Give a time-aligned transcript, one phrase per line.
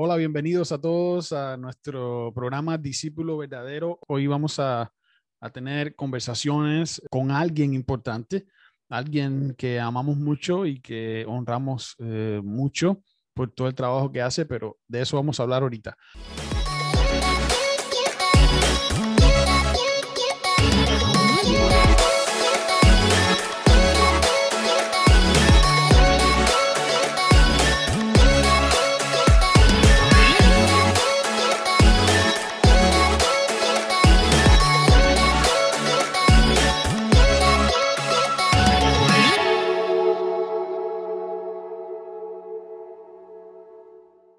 [0.00, 3.98] Hola, bienvenidos a todos a nuestro programa Discípulo Verdadero.
[4.06, 4.92] Hoy vamos a,
[5.52, 8.46] tener conversaciones con alguien importante,
[8.88, 13.02] alguien que amamos mucho y que honramos eh, mucho
[13.34, 15.96] por todo el trabajo que hace, pero de eso vamos a hablar ahorita.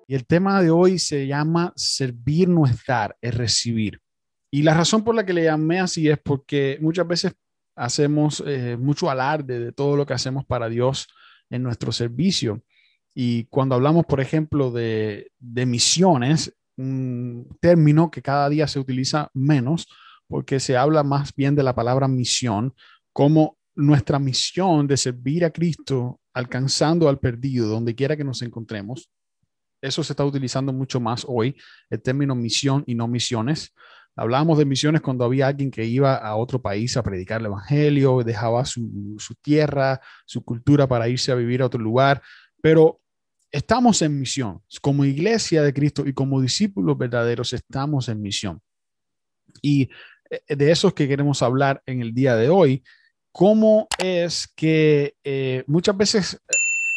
[0.09, 4.01] Y el tema de hoy se llama servir no es dar, es recibir.
[4.51, 7.33] Y la razón por la que le llamé así es porque muchas veces
[7.75, 11.07] hacemos eh, mucho alarde de todo lo que hacemos para Dios
[11.51, 12.63] en nuestro servicio.
[13.13, 19.29] Y cuando hablamos, por ejemplo, de, de misiones, un término que cada día se utiliza
[19.35, 19.87] menos
[20.27, 22.73] porque se habla más bien de la palabra misión
[23.13, 29.11] como nuestra misión de servir a Cristo alcanzando al perdido donde quiera que nos encontremos
[29.81, 31.55] eso se está utilizando mucho más hoy,
[31.89, 33.73] el término misión y no misiones.
[34.15, 38.21] Hablábamos de misiones cuando había alguien que iba a otro país a predicar el Evangelio,
[38.23, 42.21] dejaba su, tierra, su cultura para irse a vivir a otro lugar,
[42.61, 42.99] pero
[43.51, 44.61] estamos en misión.
[44.81, 48.61] Como iglesia de Cristo y como discípulos verdaderos estamos en misión.
[49.61, 49.89] Y
[50.29, 52.83] eh, de eso es que queremos hablar en el día de hoy.
[53.31, 56.41] ¿Cómo es que eh, muchas veces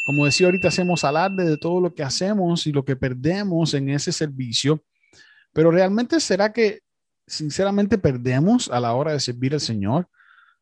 [0.05, 3.89] como decía ahorita, hacemos alarde de todo lo que hacemos y lo que perdemos en
[3.91, 4.83] ese servicio,
[5.53, 6.81] pero realmente será que
[7.27, 10.09] sinceramente perdemos a la hora de servir al Señor.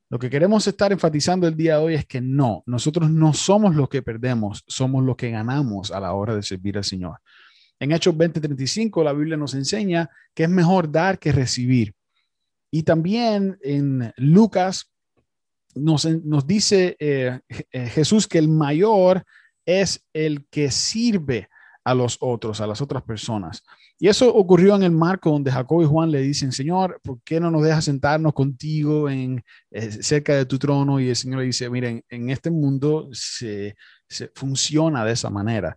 [0.08, 3.74] Lo que queremos estar enfatizando el día de hoy es que no, nosotros no somos
[3.74, 7.18] los que perdemos, somos los que ganamos a la hora de servir al Señor.
[7.78, 11.94] En Hechos 20:35 la Biblia nos enseña que es mejor dar que recibir.
[12.70, 14.89] Y también en Lucas
[15.74, 16.06] nos,
[16.46, 19.24] dice eh, eh, Jesús que el mayor
[19.64, 21.48] es el que sirve
[21.84, 23.62] a los otros, a las otras personas.
[23.98, 27.40] Y eso ocurrió en el marco donde Jacob y Juan le dicen, Señor, ¿por qué
[27.40, 31.00] no nos dejas sentarnos contigo en, eh, cerca de tu trono?
[31.00, 33.76] Y el Señor le dice, miren, en este mundo se,
[34.08, 35.76] se funciona de esa manera.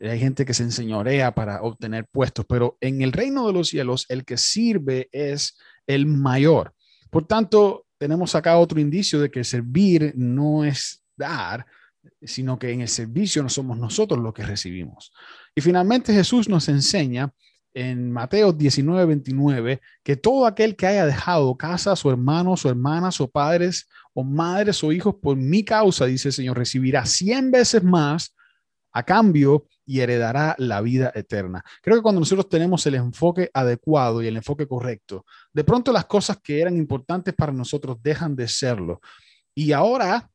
[0.00, 4.06] Hay gente que se enseñorea para obtener puestos, pero en el reino de los cielos
[4.08, 6.74] el que sirve es el mayor.
[7.10, 11.66] Por tanto, tenemos acá otro indicio de que servir no es dar,
[12.22, 15.12] sino que en el servicio no somos nosotros los que recibimos.
[15.54, 17.32] Y finalmente Jesús nos enseña
[17.74, 23.20] en Mateo 19, 29, que todo aquel que haya dejado casa, o hermanos, o hermanas,
[23.20, 27.84] o padres, o madres, o hijos por mi causa, dice el Señor, recibirá cien veces
[27.84, 28.34] más
[28.92, 31.64] a cambio y heredará la vida eterna.
[31.82, 36.06] Creo que cuando nosotros tenemos el enfoque adecuado y el enfoque correcto, de pronto las
[36.06, 39.00] cosas que eran importantes para nosotros dejan de serlo.
[39.54, 40.30] Y ahora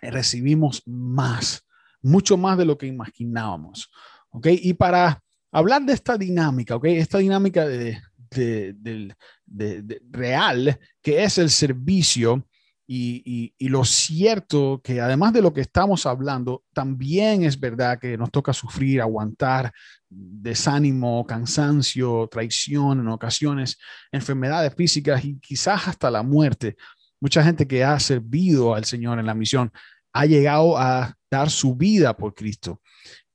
[0.00, 1.66] recibimos más,
[2.02, 3.90] mucho más de lo que imaginábamos.
[4.30, 4.48] ¿Ok?
[4.50, 6.84] Y para hablar de esta dinámica, ¿ok?
[6.86, 12.46] Esta dinámica de, de real, que es el servicio,
[12.88, 18.30] y, lo cierto que además de lo que estamos hablando, también es verdad que nos
[18.30, 19.72] toca sufrir, aguantar
[20.08, 23.78] desánimo, cansancio, traición en ocasiones,
[24.12, 26.76] enfermedades físicas y quizás hasta la muerte.
[27.20, 29.72] Mucha gente que ha servido al Señor en la misión
[30.12, 32.80] ha llegado a dar su vida por Cristo.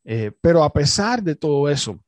[0.03, 1.99] Eh, pero a pesar de todo eso,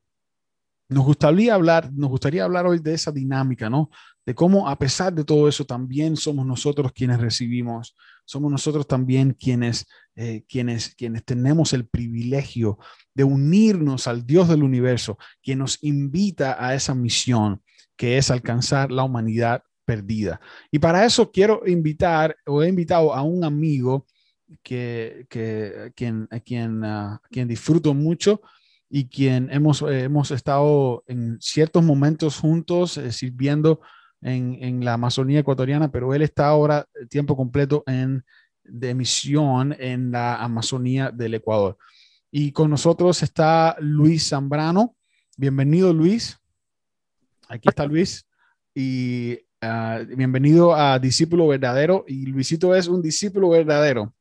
[0.89, 3.89] nos gustaría hablar, nos gustaría hablar hoy de esa dinámica, ¿no?
[4.25, 7.95] De cómo a pesar de todo eso también somos nosotros quienes recibimos,
[8.25, 9.85] somos nosotros también quienes,
[10.15, 12.77] eh, quienes, quienes tenemos el privilegio
[13.13, 17.61] de unirnos al Dios del universo, quien nos invita a esa misión
[17.95, 20.39] que es alcanzar la humanidad perdida.
[20.71, 24.05] Y para eso quiero invitar o he invitado a un amigo
[24.61, 28.41] que, que quien, quien, ah, quien disfruto mucho
[28.89, 33.81] y quien hemos, hemos estado en ciertos momentos juntos eh, sirviendo
[34.23, 38.23] en, la Amazonía ecuatoriana, pero él está ahora tiempo completo en,
[38.63, 41.77] de misión en la Amazonía del Ecuador.
[42.31, 44.95] Y con nosotros está Luis Zambrano.
[45.37, 46.39] Bienvenido, Luis.
[47.47, 48.25] Aquí está Luis.
[48.73, 52.05] Y ah, bienvenido a Discípulo Verdadero.
[52.07, 54.13] Y Luisito es un discípulo verdadero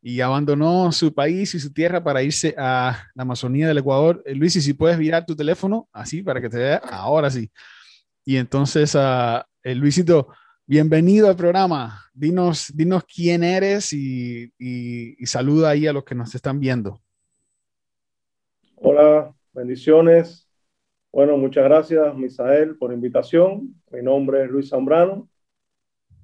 [0.00, 4.22] y abandonó su país y su tierra para irse a la Amazonía del Ecuador.
[4.24, 7.50] Eh, Luis, y si puedes virar tu teléfono así para que te vea, ahora sí.
[8.24, 10.28] Y entonces, uh, Luisito,
[10.66, 12.04] bienvenido al programa.
[12.14, 17.00] Dinos, dinos quién eres y, y, saluda ahí a los que nos están viendo.
[18.76, 20.48] Hola, bendiciones.
[21.10, 23.74] Bueno, muchas gracias, Misael, por invitación.
[23.90, 25.28] Mi nombre es Luis Zambrano.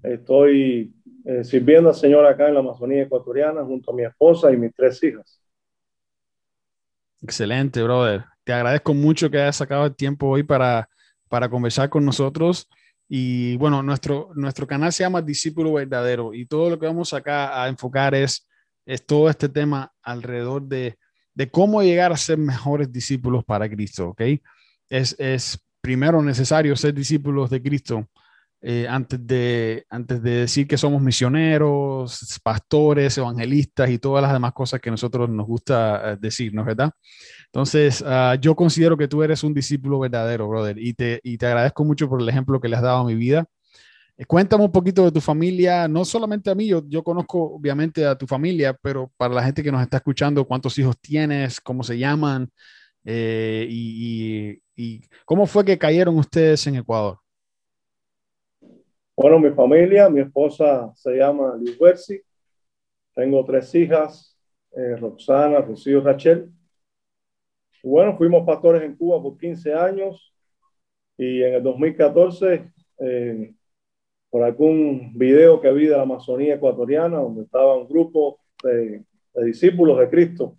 [0.03, 0.95] Estoy
[1.25, 4.75] eh, sirviendo al Señor acá en la Amazonía ecuatoriana junto a mi esposa y mis
[4.75, 5.41] tres hijas.
[7.23, 8.27] Excelente, brother.
[8.45, 10.89] Te agradezco mucho que hayas sacado el tiempo hoy para,
[11.29, 12.69] para conversar con nosotros.
[13.09, 17.63] Y bueno, nuestro, nuestro canal se llama Discípulo Verdadero y todo lo que vamos acá
[17.63, 18.49] a enfocar es,
[18.87, 20.99] es todo este tema alrededor de,
[21.35, 24.23] de cómo llegar a ser mejores discípulos para Cristo, ¿ok?
[24.89, 28.09] Es, es primero necesario ser discípulos de Cristo
[28.67, 34.55] eh, antes, de, antes de decir que somos misioneros, pastores, evangelistas y todas las demás
[34.55, 36.91] cosas que nosotros nos gusta eh, decir, ¿no verdad?
[37.47, 41.45] Entonces, uh, yo considero que tú eres un discípulo verdadero, brother, y te, y te
[41.45, 43.45] agradezco mucho por el ejemplo que le has dado a mi vida.
[44.17, 48.07] Eh, cuéntame un poquito de tu familia, no solamente a mí, yo, yo, conozco obviamente
[48.07, 51.61] a tu familia, pero para la gente que nos está escuchando, ¿cuántos hijos tienes?
[51.61, 52.51] ¿Cómo se llaman?
[53.05, 57.19] Eh, y, y, y, cómo fue que cayeron ustedes en Ecuador?
[59.17, 62.21] Bueno, mi familia, mi esposa se llama Liz Bersi,
[63.15, 64.37] tengo tres hijas,
[64.73, 66.51] eh, Roxana, Rocío y Rachel.
[67.85, 70.35] Bueno, fuimos pastores en Cuba por 15 años
[71.17, 73.55] y en el 2014, eh,
[74.31, 79.45] por algún video que vi de la Amazonía ecuatoriana, donde estaba un grupo de, de,
[79.45, 80.59] discípulos de Cristo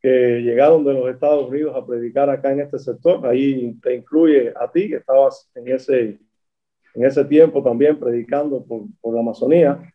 [0.00, 4.52] que llegaron de los Estados Unidos a predicar acá en este sector, ahí te incluye
[4.54, 6.20] a ti que estabas en ese,
[6.94, 9.92] en ese tiempo también predicando por, la Amazonía.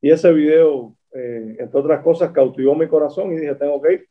[0.00, 4.10] Y ese video, eh, entre otras cosas, cautivó mi corazón y dije, tengo que ir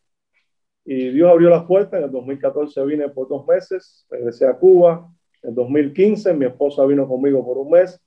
[0.92, 2.00] y Dios abrió las puertas.
[2.00, 5.08] En el 2014 vine por dos meses, regresé a Cuba.
[5.44, 8.02] En 2015 mi esposa vino conmigo por un mes.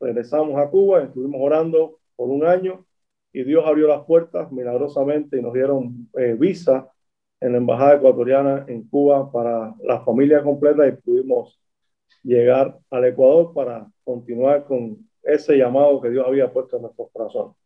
[0.00, 2.84] Regresamos a Cuba, estuvimos orando por un año
[3.32, 6.90] y Dios abrió las puertas milagrosamente y nos dieron eh, visa
[7.40, 11.60] en la embajada ecuatoriana en Cuba para la familia completa y pudimos
[12.22, 17.56] llegar al Ecuador para continuar con ese llamado que Dios había puesto en nuestros corazones.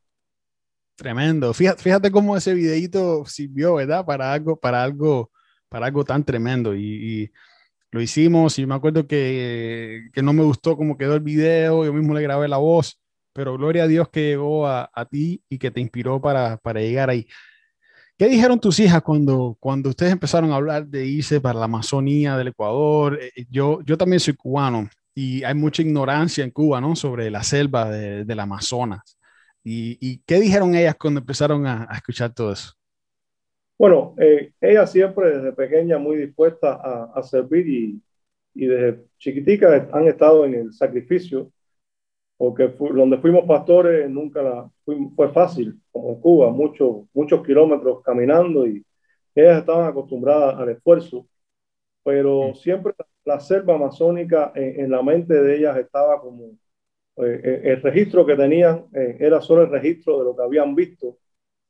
[0.97, 1.55] Tremendo.
[1.55, 4.05] Fíjate, fíjate cómo ese videito sirvió, ¿verdad?
[4.05, 5.31] Para algo, para algo,
[5.69, 6.75] para algo tan tremendo.
[6.75, 6.83] Y,
[7.23, 7.31] y
[7.91, 11.93] lo hicimos y me acuerdo que, que, no me gustó cómo quedó el video, yo
[11.93, 13.01] mismo le grabé la voz,
[13.33, 16.81] pero gloria a Dios que llegó a, a ti y que te inspiró para, para,
[16.81, 17.27] llegar ahí.
[18.21, 22.37] ¿Qué dijeron tus hijas cuando, cuando ustedes empezaron a hablar de irse para la Amazonía
[22.37, 23.19] del Ecuador?
[23.19, 26.95] Eh, yo, yo también soy cubano y hay mucha ignorancia en Cuba, ¿no?
[26.95, 29.19] Sobre la selva de, del Amazonas.
[29.65, 32.75] ¿Y, ¿Y, qué dijeron ellas cuando empezaron a, a escuchar todo eso?
[33.79, 38.03] Bueno, eh, ella siempre desde pequeña muy dispuesta a, a servir y,
[38.53, 41.51] y, desde chiquitica han estado en el sacrificio,
[42.41, 47.47] porque fu donde fuimos pastores nunca la, fue, fue fácil, como en Cuba, mucho, muchos
[47.47, 48.83] kilómetros caminando y
[49.35, 51.27] ellas estaban acostumbradas al esfuerzo,
[52.03, 52.95] pero siempre
[53.27, 56.53] la selva amazónica en, en la mente de ellas estaba como
[57.19, 61.19] eh, el registro que tenían eh, era solo el registro de lo que habían visto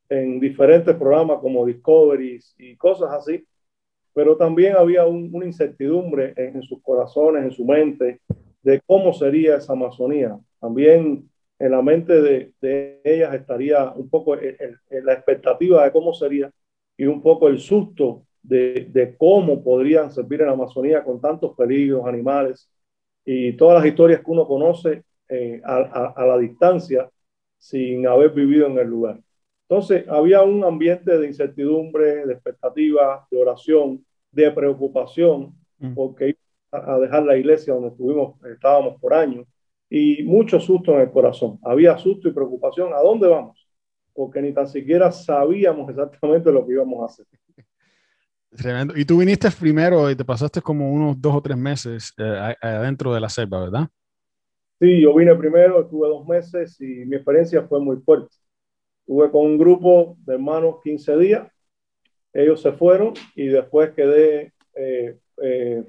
[0.09, 3.45] en diferentes programas como Discovery y cosas así,
[4.15, 8.21] pero también había un, una incertidumbre en, en, sus corazones, en su mente,
[8.63, 10.39] de cómo sería esa Amazonía.
[10.61, 14.57] También en la mente de, de ellas estaría un poco el,
[14.89, 16.51] el, la expectativa de cómo sería
[16.97, 21.55] y un poco el susto de, de cómo podrían servir en la Amazonía con tantos
[21.57, 22.71] peligros, animales
[23.25, 27.09] y todas las historias que uno conoce eh, a, a, a, la distancia
[27.59, 29.21] sin haber vivido en el lugar.
[29.69, 35.95] Entonces, había un ambiente de incertidumbre, de expectativa, de oración, de preocupación, mm.
[35.95, 36.37] porque
[36.73, 39.47] a, a dejar la iglesia donde estuvimos, estábamos por años,
[39.91, 41.59] y mucho susto en el corazón.
[41.63, 42.95] Había susto y preocupación.
[42.95, 43.69] ¿A dónde vamos?
[44.15, 47.27] Porque ni tan siquiera sabíamos exactamente lo que íbamos a hacer.
[48.57, 48.95] Tremendo.
[48.97, 53.13] Y tú viniste primero y te pasaste como unos dos o tres meses eh, adentro
[53.13, 53.89] de la selva, ¿verdad?
[54.81, 58.35] Sí, yo vine primero, estuve dos meses y mi experiencia fue muy fuerte.
[59.01, 61.53] Estuve con un grupo de hermanos 15 días,
[62.33, 65.85] ellos se fueron y después quedé, eh, eh,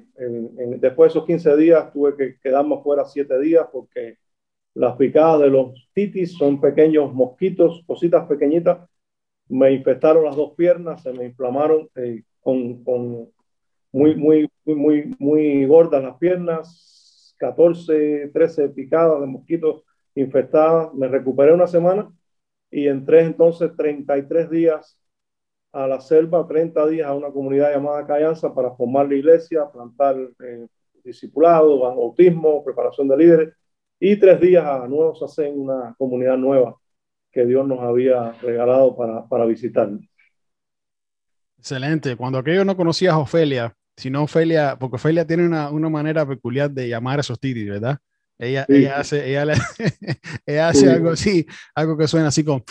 [0.80, 4.18] después de esos 15 días tuve que quedarme fuera 7 días porque
[4.74, 8.88] las picadas de los titis son pequeños mosquitos, cositas pequeñitas,
[9.50, 13.30] me infectaron las dos piernas, se me inflamaron eh, con, con
[13.92, 19.84] muy, muy, muy, muy, muy gordas las piernas, 14, 13 picadas de mosquitos
[20.16, 20.94] infectadas.
[20.94, 22.10] Me recuperé una semana
[22.70, 24.98] y entré entonces 33 días
[25.72, 30.18] a la selva, 30 días a una comunidad llamada Cayanza para formar la iglesia, plantar
[30.44, 30.68] eh,
[31.04, 33.54] discipulado, bautismo, preparación de líderes
[34.00, 36.76] y tres días a Nuevos Hacen, una comunidad nueva
[37.32, 39.90] que Dios nos había regalado para, para visitar.
[41.58, 42.16] Excelente.
[42.16, 46.72] Cuando aquello no conocías a Ofelia, sino Ofelia, porque Ofelia tiene una, una manera peculiar
[46.72, 48.00] de llamar a esos titis, ¿verdad?
[48.38, 49.54] Ella, ella hace, ella, le,
[50.48, 52.64] ella hace algo así, algo que suena así como...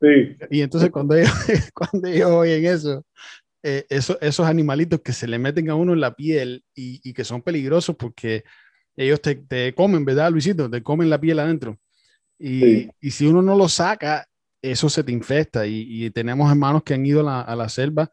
[0.00, 0.36] Sí.
[0.50, 1.30] Y entonces cuando ellos,
[1.74, 3.04] cuando ellos oyen eso,
[3.62, 7.14] eh, eso, esos animalitos que se le meten a uno en la piel y, y
[7.14, 8.44] que son peligrosos porque
[8.96, 10.70] ellos te, te, comen, ¿verdad, Luisito?
[10.70, 11.78] Te comen la piel adentro.
[12.38, 12.90] Y, sí.
[13.00, 14.26] y si uno no lo saca,
[14.60, 15.66] eso se te infesta.
[15.66, 18.10] Y, y tenemos hermanos que han ido a la, a la selva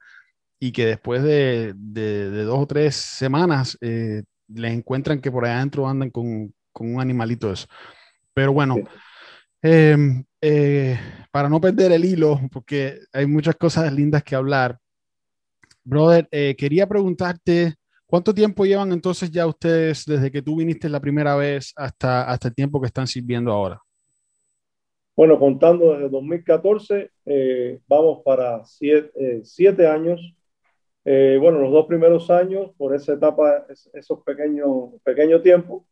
[0.59, 5.43] y que después de, de, de, dos o tres semanas eh, les encuentran que por
[5.43, 7.67] allá adentro andan con, con un animalito de eso.
[8.33, 8.83] Pero bueno, sí.
[9.61, 9.95] Eh,
[10.41, 10.97] eh,
[11.31, 14.77] para no perder el hilo, porque hay muchas cosas lindas que hablar,
[15.83, 17.75] brother, eh, quería preguntarte,
[18.07, 22.47] ¿cuánto tiempo llevan entonces ya ustedes desde que tú viniste la primera vez hasta, hasta
[22.47, 23.79] el tiempo que están sirviendo ahora?
[25.15, 30.33] Bueno, contando desde 2014, eh, vamos para siete, años.
[31.03, 35.83] Bueno, los dos primeros años, por esa etapa, esos pequeños pequeño tiempos,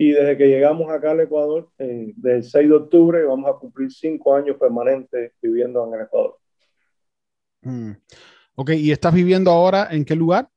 [0.00, 3.92] y desde que llegamos acá al Ecuador, eh, del 6 de octubre, vamos a cumplir
[3.92, 6.38] cinco años permanentes viviendo en el Ecuador.
[7.60, 7.90] Mm.
[8.54, 10.48] Ok, ¿y estás viviendo ahora en qué lugar?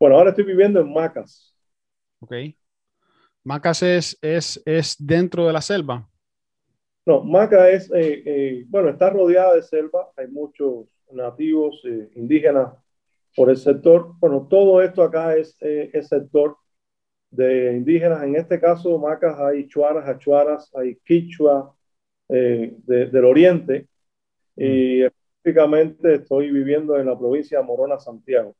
[0.00, 1.54] Bueno, ahora estoy viviendo en Macas.
[2.20, 2.32] Ok.
[3.42, 6.08] ¿Macas es, es, es dentro de la selva?
[7.04, 12.72] No, Maca es, eh, eh, bueno, está rodeada de selva, hay muchos nativos eh, indígenas
[13.36, 14.14] por el sector.
[14.18, 16.56] Bueno, todo esto acá es el sector
[17.36, 18.22] de indígenas.
[18.22, 21.74] En este caso, Macas hay chuaras, achuaras, hay quichua
[22.28, 23.88] de, del oriente.
[24.56, 24.62] Mm.
[24.62, 28.54] Y específicamente estoy viviendo en la provincia de Morona, Santiago.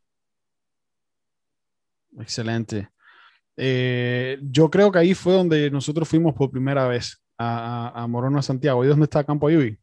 [2.19, 2.89] Excelente.
[3.57, 8.85] yo creo que ahí fue donde nosotros fuimos por primera vez a, a Morona, Santiago.
[8.85, 9.79] ¿Y dónde está Campo Ayubi?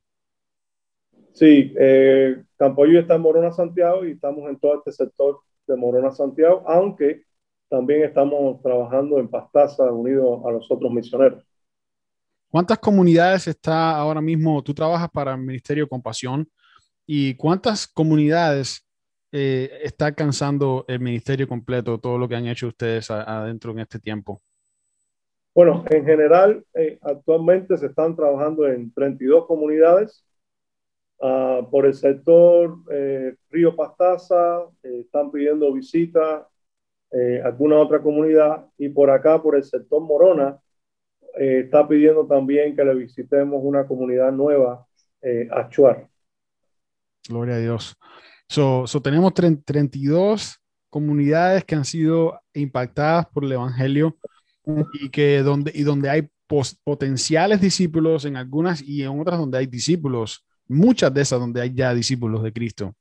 [1.34, 5.76] Sí, eh, Campo Ayubi está en Morona, Santiago y estamos en todo este sector de
[5.76, 7.24] Morona, Santiago, aunque
[7.72, 11.42] también estamos trabajando en Pastaza unido a los otros misioneros.
[12.50, 14.62] ¿Cuántas comunidades está ahora mismo?
[14.62, 16.50] Tú trabajas para el Ministerio de Compasión
[17.08, 18.86] y cuántas comunidades
[19.32, 24.00] eh, está alcanzando el ministerio completo, todo lo que han hecho ustedes adentro en este
[24.00, 24.42] tiempo?
[25.56, 30.26] Bueno, en general, eh, actualmente se están trabajando en 32 comunidades.
[31.24, 36.48] Uh, por el sector eh, Río Pastaza, están pidiendo visita
[37.12, 38.66] eh, alguna otra comunidad.
[38.78, 40.60] Y por acá, por el sector Morona,
[41.40, 44.86] eh, está pidiendo también que le visitemos una comunidad nueva,
[45.52, 46.10] Achuar.
[47.30, 47.96] Gloria a Dios.
[48.50, 54.18] So, so tenemos 32 comunidades que han sido impactadas por el Evangelio
[54.94, 56.30] y que donde, y donde hay
[56.84, 61.74] potenciales discípulos en algunas y en otras donde hay discípulos, muchas de esas donde hay
[61.74, 62.94] ya discípulos de Cristo.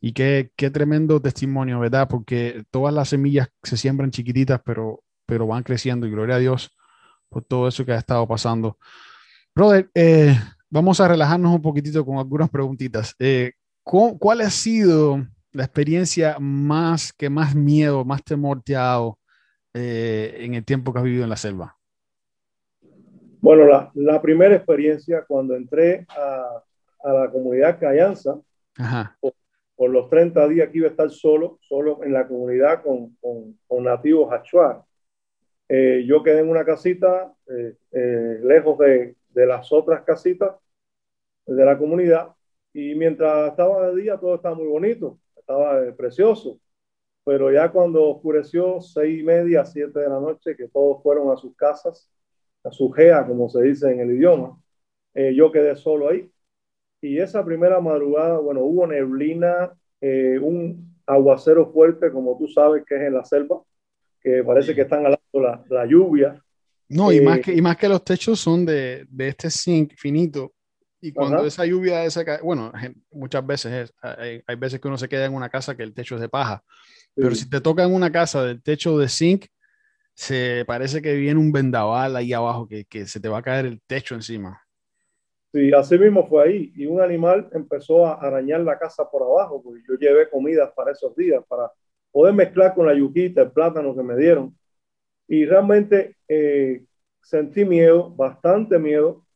[0.00, 2.08] Y qué, qué tremendo testimonio, ¿verdad?
[2.08, 6.74] Porque todas las semillas se siembran chiquititas, pero, pero van creciendo y gloria a Dios
[7.28, 8.78] por todo eso que ha estado pasando.
[9.54, 10.34] Brother, eh,
[10.70, 13.14] vamos a relajarnos un poquitito con algunas preguntitas.
[13.18, 13.52] Eh,
[13.82, 19.18] ¿Cuál ha sido la experiencia más que más miedo, más temor te ha dado
[19.74, 21.76] eh, en el tiempo que has vivido en la selva?
[23.40, 26.62] Bueno, la, la primera experiencia cuando entré a,
[27.02, 28.38] a la comunidad Cayanza,
[29.20, 29.34] por,
[29.80, 33.58] por, los 30 días que iba a estar solo, solo en la comunidad con, con,
[33.66, 34.82] con nativos achuar.
[35.68, 40.56] Eh, yo quedé en una casita eh, eh, lejos de, de, las otras casitas
[41.46, 42.34] de la comunidad
[42.72, 46.60] y mientras estaba de día todo estaba muy bonito, estaba eh, precioso
[47.24, 51.36] pero ya cuando oscureció, seis y media, siete de la noche, que todos fueron a
[51.36, 52.10] sus casas,
[52.64, 54.58] a su gea, como se dice en el idioma,
[55.14, 56.28] yo quedé solo ahí.
[57.02, 62.96] Y esa primera madrugada, bueno, hubo neblina, eh, un aguacero fuerte, como tú sabes que
[62.96, 63.62] es en la selva,
[64.20, 66.42] que parece que están alando la, la lluvia.
[66.88, 69.94] No, y, eh, más que, y más que los techos son de, de este zinc
[69.96, 70.52] finito,
[71.00, 71.46] y cuando Ajá.
[71.46, 72.72] esa lluvia, esa, bueno,
[73.10, 75.94] muchas veces es, hay, hay, veces que uno se queda en una casa que el
[75.94, 76.62] techo es de paja,
[77.14, 79.46] pero si te toca en una casa del techo de zinc,
[80.14, 83.64] se parece que viene un vendaval ahí abajo que, que se te va a caer
[83.64, 84.60] el techo encima.
[85.52, 86.72] Sí, así mismo fue ahí.
[86.76, 90.92] Y un animal empezó a arañar la casa por abajo, porque yo llevé comidas para
[90.92, 91.72] esos días, para
[92.12, 94.56] poder mezclar con la yuquita, el plátano que me dieron.
[95.28, 96.84] Y realmente eh,
[97.22, 99.26] sentí miedo, bastante miedo.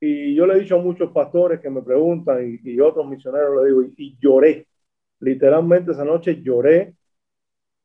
[0.00, 3.62] Y yo le he dicho a muchos pastores que me preguntan y, y otros misioneros,
[3.62, 4.68] le digo, y, y lloré.
[5.20, 6.94] Literalmente esa noche lloré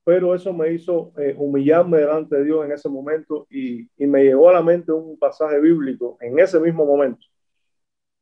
[0.03, 4.23] pero eso me hizo eh, humillarme delante de Dios en ese momento y, y, me
[4.23, 7.25] llegó a la mente un pasaje bíblico en ese mismo momento,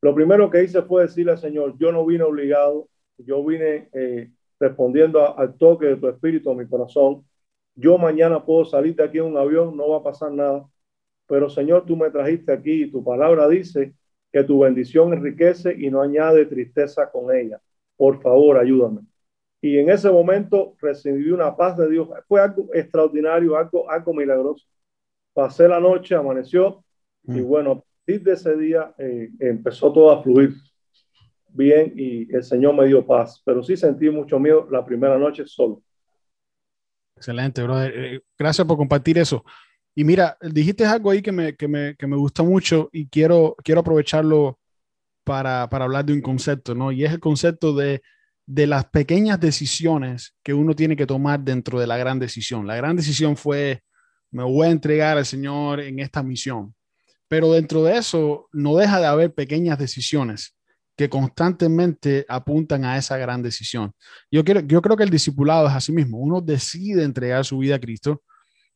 [0.02, 4.30] Lo primero que hice fue decirle al Señor, yo no vine obligado, yo vine eh,
[4.58, 7.24] respondiendo al toque de tu espíritu a mi corazón.
[7.76, 10.68] Yo mañana puedo salir de aquí en un avión, no va a pasar nada.
[11.28, 13.94] Pero Señor, tú me trajiste aquí y tu palabra dice
[14.32, 17.60] que tu bendición enriquece y no añade tristeza con ella.
[17.96, 19.02] Por favor, ayúdame.
[19.60, 22.08] Y en ese momento recibí una paz de Dios.
[22.26, 24.66] Fue algo extraordinario, algo, algo milagroso.
[25.32, 26.84] Pasé la noche, amaneció
[27.24, 27.46] y mm.
[27.46, 30.54] bueno, partir de ese día eh, empezó todo a fluir
[31.48, 33.40] bien y el Señor me dio paz.
[33.44, 35.82] Pero sí sentí mucho miedo la primera noche solo.
[37.16, 37.92] Excelente, brother.
[37.96, 39.44] Eh, gracias por compartir eso.
[39.94, 43.54] Y mira, dijiste algo ahí que me, que me, que me gusta mucho y quiero,
[43.62, 44.58] quiero aprovecharlo
[45.22, 46.90] para, para, hablar de un concepto, ¿no?
[46.90, 48.02] Y es el concepto de,
[48.46, 52.66] de las pequeñas decisiones que uno tiene que tomar dentro de la gran decisión.
[52.66, 53.84] La gran decisión fue,
[54.30, 56.74] me voy a entregar al Señor en esta misión.
[57.32, 60.54] Pero dentro de eso no deja de haber pequeñas decisiones
[60.94, 63.90] que constantemente apuntan a esa gran decisión.
[64.30, 66.18] Yo, quiero, yo creo que el discipulado es así mismo.
[66.18, 68.22] Uno decide entregar su vida a Cristo,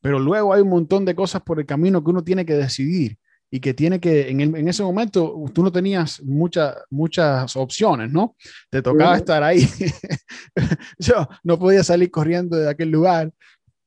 [0.01, 3.19] pero luego hay un montón de cosas por el camino que uno tiene que decidir
[3.51, 8.35] y que tiene que, en, en ese momento, tú no tenías muchas muchas opciones, ¿no?
[8.71, 9.69] Te tocaba estar ahí.
[10.97, 13.31] Yo no podía salir corriendo de aquel lugar,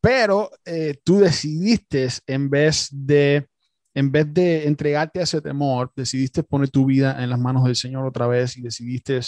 [0.01, 3.50] pero eh, tú decidiste en vez de
[3.95, 7.77] en vez de entregarte a ese temor, decidiste poner tu vida en las manos del
[7.77, 9.21] Señor otra vez y decidiste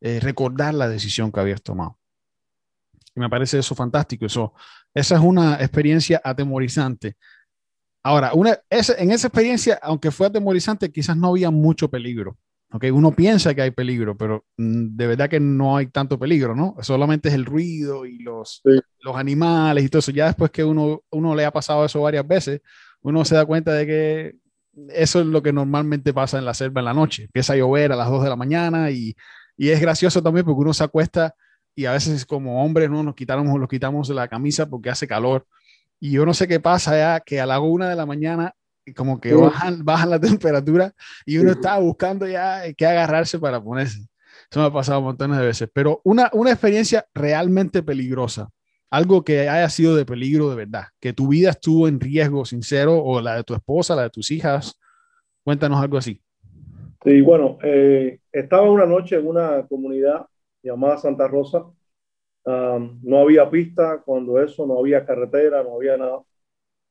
[0.00, 1.98] eh, recordar la decisión que habías tomado.
[3.14, 4.26] Y me parece eso fantástico.
[4.26, 4.52] Eso,
[4.94, 7.16] esa es una experiencia atemorizante.
[8.02, 12.38] Ahora, una, en esa experiencia, aunque fue atemorizante, quizás no había mucho peligro.
[12.70, 16.54] Okay, uno piensa que hay peligro, pero mm, de verdad que no hay tanto peligro,
[16.54, 16.76] ¿no?
[16.82, 18.60] Solamente es el ruido y los,
[19.00, 20.10] los animales y todo eso.
[20.10, 22.60] Ya después que uno, uno le ha pasado eso varias veces,
[23.02, 24.36] uno se da cuenta de que
[24.90, 27.24] eso es lo que normalmente pasa en la selva en la noche.
[27.24, 29.16] Empieza a llover a las 2 de la mañana y,
[29.56, 31.34] y es gracioso también porque uno se acuesta
[31.74, 35.46] y a veces como hombres no nos quitamos, nos quitamos la camisa porque hace calor.
[36.00, 38.54] Y yo no sé qué pasa ya que a la una de la mañana
[38.94, 40.92] como que bajan, bajan la temperatura
[41.26, 44.00] y uno está buscando ya qué agarrarse para ponerse.
[44.50, 48.48] Eso me ha pasado montones de veces, pero una, una experiencia realmente peligrosa,
[48.90, 53.02] algo que haya sido de peligro de verdad, que tu vida estuvo en riesgo sincero
[53.02, 54.78] o la de tu esposa, la de tus hijas.
[55.44, 56.20] Cuéntanos algo así.
[57.04, 60.26] Sí, bueno, eh, estaba una noche en una comunidad
[60.62, 61.64] llamada Santa Rosa
[63.02, 66.22] no había pista cuando eso, no había carretera, no había nada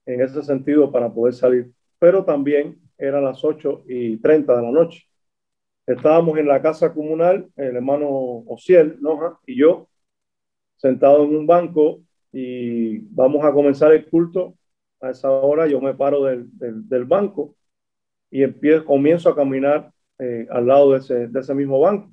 [0.06, 1.72] en ese sentido para poder salir.
[2.00, 5.04] Pero también eran las 8 y 30 de la noche.
[5.86, 8.10] Estábamos en la casa comunal, el hermano
[8.48, 9.88] Ociel, Noja y yo,
[10.78, 14.56] sentados en un banco y vamos a comenzar el culto.
[15.02, 17.56] A esa hora yo me paro del, del, banco
[18.32, 22.12] y empiezo, comienzo a caminar eh, al lado de ese, de ese mismo banco.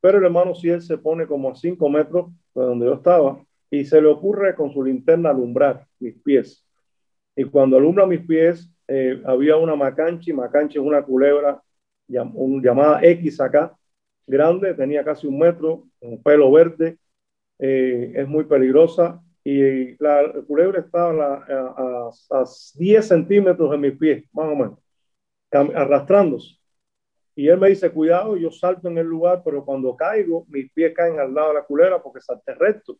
[0.00, 3.84] Pero el hermano Ciel se pone como a cinco metros de donde yo estaba y
[3.84, 6.64] se le ocurre con su linterna alumbrar mis pies.
[7.36, 11.62] Y cuando alumbra mis pies, eh, había una macanchi, macanchi es una culebra
[12.06, 13.76] llamada X acá,
[14.26, 16.98] grande, tenía casi un metro, un pelo verde,
[17.58, 22.44] eh, es muy peligrosa y la culebra estaba a, a, a
[22.74, 24.78] 10 centímetros de mis pies, más o menos,
[25.50, 26.58] arrastrándose.
[27.34, 30.92] Y él me dice, cuidado, yo salto en el lugar, pero cuando caigo, mis pies
[30.92, 32.98] caen al lado de la culebra porque salté recto.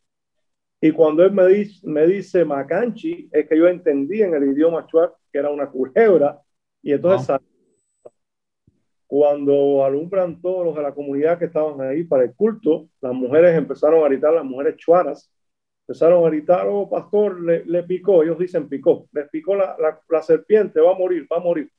[0.80, 4.86] Y cuando él me dice, me dice Macanchi, es que yo entendí en el idioma
[4.86, 6.40] chuar que era una culebra.
[6.80, 7.36] Y entonces,
[9.08, 13.56] cuando alumbran todos los de la comunidad que estaban ahí para el culto, las mujeres
[13.56, 15.32] empezaron a gritar, las mujeres chuaras,
[15.88, 19.76] empezaron a gritar, oh, pastor, le, le picó, ellos dicen picó, le picó la,
[20.08, 21.72] la, serpiente, va a morir, va a morir.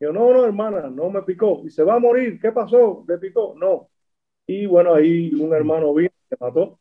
[0.00, 1.62] Yo, no, no, hermana, no me picó.
[1.70, 2.38] Se va a morir.
[2.40, 3.04] ¿Qué pasó?
[3.08, 3.54] ¿Le picó?
[3.58, 3.88] No.
[4.46, 6.78] Y bueno, ahí un hermano vino que mató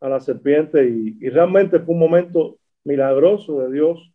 [0.00, 4.12] a la serpiente y, y, realmente fue un momento milagroso de Dios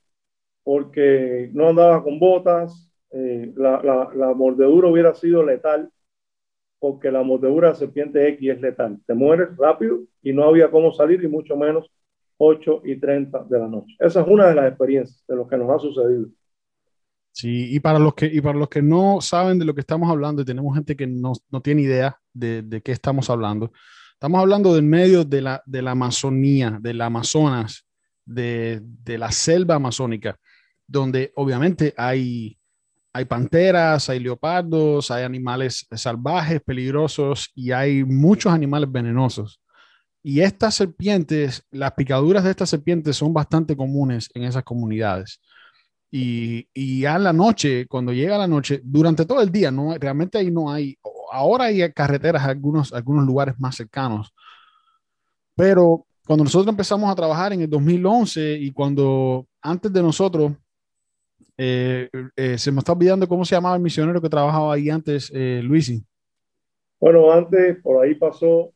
[0.64, 5.92] porque no andaba con botas, eh, la, la, la, mordedura hubiera sido letal
[6.80, 9.00] porque la mordedura de serpiente X es letal.
[9.06, 11.92] Te mueres rápido y no había cómo salir y mucho menos
[12.38, 13.96] 8 y 30 de la noche.
[14.00, 16.28] Esa es una de las experiencias de lo que nos ha sucedido.
[17.32, 20.10] Sí, y para los que, y para los que no saben de lo que estamos
[20.10, 23.72] hablando, y tenemos gente que no, no tiene idea de, de, qué estamos hablando,
[24.14, 27.86] estamos hablando del medio de la, de la Amazonía, del Amazonas,
[28.26, 30.38] de, de la selva amazónica,
[30.88, 32.58] donde obviamente hay,
[33.14, 39.62] hay panteras, hay leopardos, hay animales salvajes, peligrosos y hay muchos animales venenosos.
[40.24, 45.42] Y estas serpientes, las picaduras de estas serpientes son bastante comunes en esas comunidades.
[46.12, 50.38] Y, y a la noche, cuando llega la noche, durante todo el día, no, realmente
[50.38, 50.98] ahí no hay,
[51.32, 54.34] ahora hay carreteras, algunos, algunos lugares más cercanos,
[55.56, 60.54] pero cuando nosotros empezamos a trabajar en el 2011 y cuando antes de nosotros,
[61.64, 65.32] eh, eh, se me está olvidando cómo se llamaba el misionero que trabajaba ahí antes,
[65.32, 66.04] eh, Luisi.
[67.00, 68.74] Bueno, antes, por ahí pasó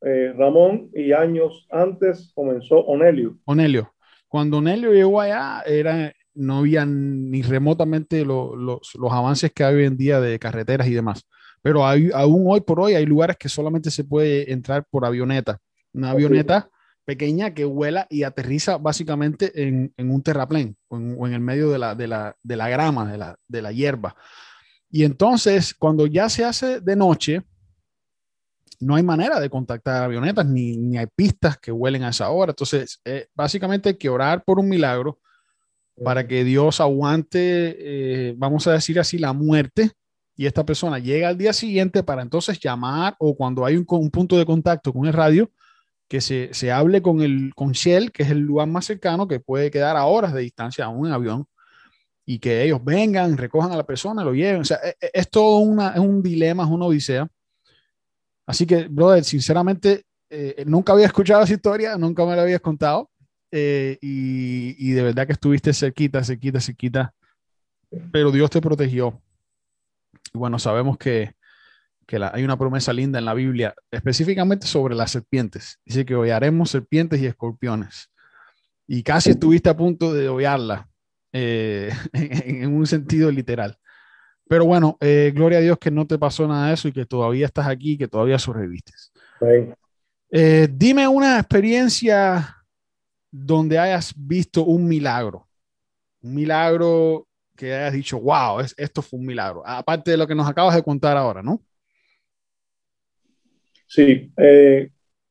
[0.00, 3.38] Ramón y años antes comenzó Onelio.
[3.44, 3.92] Onelio.
[4.26, 9.84] Cuando Onelio llegó allá, era, no había ni remotamente los, los avances que hay hoy
[9.84, 11.28] en día de carreteras y demás.
[11.62, 15.58] Pero hay, aún hoy por hoy hay lugares que solamente se puede entrar por avioneta.
[15.92, 16.68] Una avioneta
[17.06, 21.94] pequeña que vuela y aterriza básicamente en, un terraplén o en, el medio de la,
[21.94, 24.16] de la, grama, de la, de la hierba.
[24.90, 27.42] Y entonces, cuando ya se hace de noche,
[28.80, 32.50] no hay manera de contactar avionetas, ni, ni hay pistas que vuelen a esa hora.
[32.50, 35.20] Entonces, eh, básicamente hay que orar por un milagro
[36.04, 37.38] para que Dios aguante,
[38.30, 39.92] eh, vamos a decir así, la muerte
[40.36, 44.36] y esta persona llega al día siguiente para entonces llamar o cuando hay un punto
[44.36, 45.50] de contacto con el radio,
[46.08, 49.40] que se, se, hable con, el, con Shell, que es el lugar más cercano, que
[49.40, 51.46] puede quedar a horas de distancia a un avión,
[52.24, 54.60] y que ellos vengan, recojan a la persona, lo lleven.
[54.62, 57.28] O sea, es, e, es todo una, es un dilema, es una odisea.
[58.46, 63.10] Así que, brother, sinceramente, eh, nunca había escuchado esa historia, nunca me la habías contado,
[63.50, 67.14] eh, y, y, de verdad que estuviste cerquita, cerquita, cerquita,
[68.12, 69.20] pero Dios te protegió.
[70.34, 71.34] Y bueno, sabemos que,
[72.06, 75.80] que hay una promesa linda en la Biblia, específicamente sobre las serpientes.
[75.84, 78.10] Dice que hollaremos serpientes y escorpiones.
[78.86, 80.88] Y casi estuviste a punto de hollarla,
[81.32, 83.76] eh, en, un sentido literal.
[84.48, 87.04] Pero bueno, eh, gloria a Dios que no te pasó nada de eso y que
[87.04, 88.92] todavía estás aquí y que todavía sobreviviste.
[90.30, 92.56] Eh, dime una experiencia
[93.32, 95.48] donde hayas visto un milagro.
[96.22, 99.66] Un milagro que hayas dicho, wow, esto fue un milagro.
[99.66, 101.60] Aparte de lo que nos acabas de contar ahora, ¿no?
[103.86, 104.90] Sí, eh,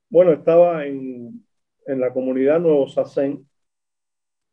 [0.09, 1.45] bueno, estaba en,
[1.85, 3.47] en, la comunidad Nuevo Sacén,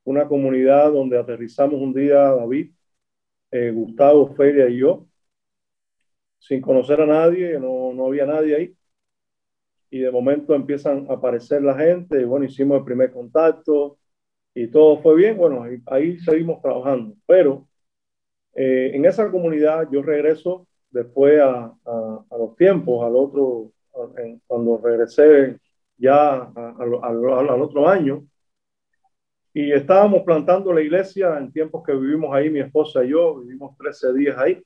[0.05, 2.71] una comunidad donde aterrizamos un día David,
[3.53, 5.07] eh, Gustavo, Feria y yo,
[6.39, 8.77] sin conocer a nadie, no, no había nadie ahí.
[9.91, 13.99] Y de momento empiezan a aparecer la gente, y bueno, hicimos el primer contacto
[14.55, 15.37] y todo fue bien.
[15.37, 17.69] Bueno, ahí, seguimos trabajando, pero
[18.55, 23.73] eh, en esa comunidad yo regreso después a, a los tiempos, al otro
[24.47, 25.59] cuando regresé
[25.97, 28.25] ya al otro año.
[29.55, 33.77] Y estábamos plantando la iglesia en tiempos que vivimos ahí, mi esposa y yo, vivimos
[33.77, 34.63] 13 días ahí.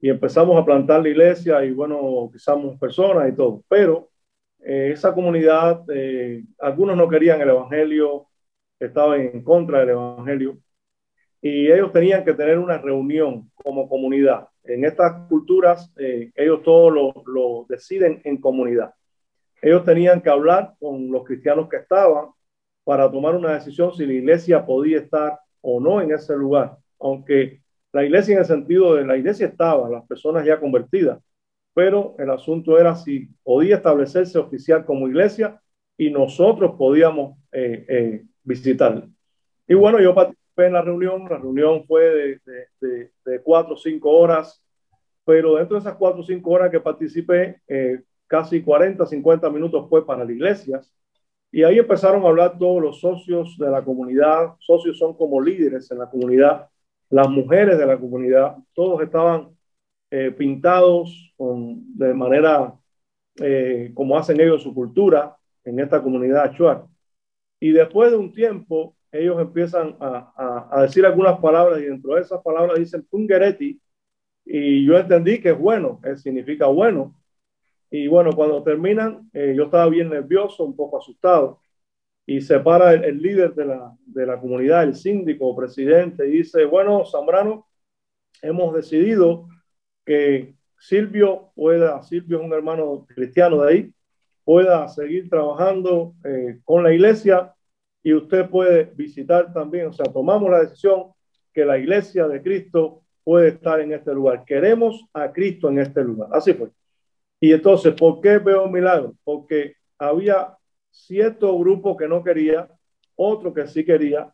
[0.00, 3.64] Y empezamos a plantar la iglesia y bueno, pisamos personas y todo.
[3.68, 4.10] Pero
[4.60, 8.28] eh, esa comunidad, eh, algunos no querían el Evangelio,
[8.78, 10.58] estaban en contra del Evangelio.
[11.40, 16.90] Y ellos tenían que tener una reunión como comunidad en estas culturas, eh, ellos todo
[16.90, 18.94] lo, deciden en comunidad.
[19.60, 22.28] Ellos tenían que hablar con los cristianos que estaban
[22.84, 26.76] para tomar una decisión si la iglesia podía estar o no en ese lugar.
[27.00, 31.18] Aunque la iglesia en el sentido de la iglesia estaba, las personas ya convertidas,
[31.74, 35.60] pero el asunto era si podía establecerse oficial como iglesia
[35.96, 39.04] y nosotros podíamos eh, eh, visitar.
[39.66, 40.14] Y bueno, yo
[40.66, 41.26] en la reunión.
[41.28, 44.62] La reunión fue de, de, cuatro o cinco horas,
[45.24, 49.88] pero dentro de esas cuatro o cinco horas que participé, eh, casi 40, 50 minutos
[49.88, 50.92] fue para las iglesias.
[51.50, 54.54] Y ahí empezaron a hablar todos los socios de la comunidad.
[54.58, 56.68] Socios son como líderes en la comunidad,
[57.10, 59.48] las mujeres de la comunidad, todos estaban
[60.10, 62.74] eh, pintados de manera
[63.40, 66.84] eh, como hacen ellos su cultura en esta comunidad actual.
[67.60, 72.22] Y después de un tiempo, ellos empiezan a, a, decir algunas palabras y dentro de
[72.22, 73.80] esas palabras dicen pungereti
[74.50, 77.14] y yo entendí que es bueno, que significa bueno.
[77.90, 81.60] Y bueno, cuando terminan, eh, yo estaba bien nervioso, un poco asustado.
[82.26, 86.64] Y se para el, líder de la, de la, comunidad, el síndico, presidente, y dice,
[86.64, 87.66] bueno, Zambrano,
[88.40, 89.48] hemos decidido
[90.06, 93.94] que Silvio pueda, Silvio es un hermano cristiano de ahí,
[94.44, 97.54] pueda seguir trabajando eh, con la iglesia
[98.08, 101.12] y usted puede visitar también, o sea, tomamos la decisión
[101.52, 104.46] que la iglesia de Cristo puede estar en este lugar.
[104.46, 106.30] Queremos a Cristo en este lugar.
[106.32, 106.70] Así fue.
[107.38, 109.14] Y entonces, ¿por qué veo un milagro?
[109.24, 110.56] Porque había
[110.90, 112.70] cierto grupo que no quería,
[113.14, 114.32] otro que sí quería.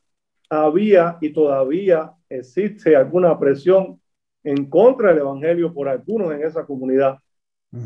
[0.48, 4.00] Había y todavía existe alguna presión
[4.44, 7.18] en contra del Evangelio por algunos en esa comunidad.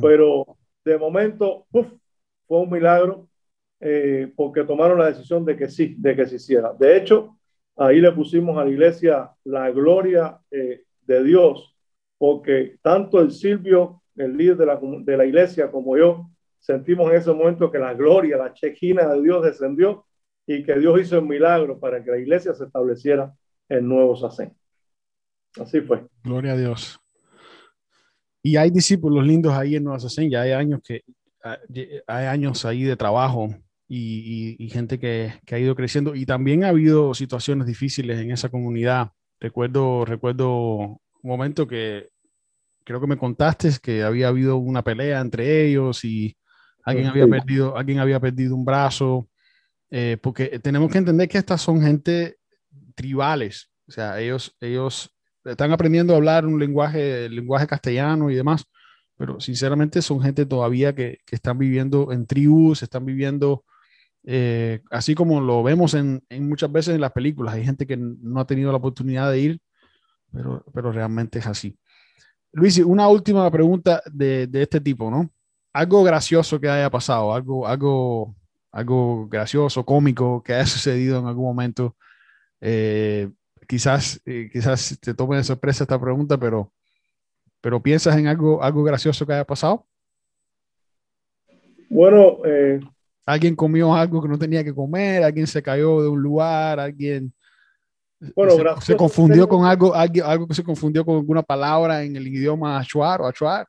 [0.02, 3.27] Pero de momento, fue un milagro
[3.80, 6.72] eh, porque tomaron la decisión de que sí, de que se hiciera.
[6.78, 7.38] De hecho,
[7.76, 11.76] ahí le pusimos a la iglesia la gloria eh, de Dios,
[12.18, 17.16] porque tanto el Silvio, el líder de la, de la iglesia, como yo, sentimos en
[17.18, 20.06] ese momento que la gloria, la chequina de Dios descendió
[20.44, 23.32] y que Dios hizo un milagro para que la iglesia se estableciera
[23.68, 24.52] en Nuevo Sacén.
[25.60, 26.04] Así fue.
[26.24, 26.98] Gloria a Dios.
[28.42, 31.02] Y hay discípulos lindos ahí en Nueva Sacén, ya hay años que
[32.06, 33.54] hay años ahí de trabajo
[33.88, 36.14] y, gente que, que, ha ido creciendo.
[36.14, 39.12] Y también ha habido situaciones difíciles en esa comunidad.
[39.40, 42.10] Recuerdo, recuerdo un momento que
[42.84, 46.36] creo que me contaste que había habido una pelea entre ellos y
[46.84, 49.28] alguien había perdido, alguien había perdido un brazo,
[49.90, 52.38] eh, porque tenemos que entender que estas son gente
[52.94, 58.64] tribales, o sea, ellos, ellos están aprendiendo a hablar un lenguaje, lenguaje castellano y demás,
[59.18, 63.64] pero sinceramente son gente todavía que, que están viviendo en tribus, están viviendo
[64.24, 67.54] eh, así como lo vemos en, muchas veces en las películas.
[67.54, 69.60] Hay gente que no ha tenido la oportunidad de ir,
[70.32, 71.78] pero, pero realmente es así.
[72.52, 75.30] Luis, una última pregunta de, de este tipo, ¿no?
[75.72, 78.34] Algo gracioso que haya pasado, algo, algo,
[78.72, 81.96] algo gracioso, cómico que haya sucedido en algún momento.
[82.60, 83.30] Eh,
[83.68, 86.72] quizás, eh, quizás te tome de sorpresa esta pregunta, pero
[87.60, 89.86] pero ¿piensas en algo, algo gracioso que haya pasado?
[91.90, 92.38] Bueno,
[93.28, 97.30] alguien comió algo que no tenía que comer, alguien se cayó de un lugar, alguien
[98.34, 102.78] bueno, se, confundió con algo, algo, que se confundió con alguna palabra en el idioma
[102.78, 103.66] achuar o achuar.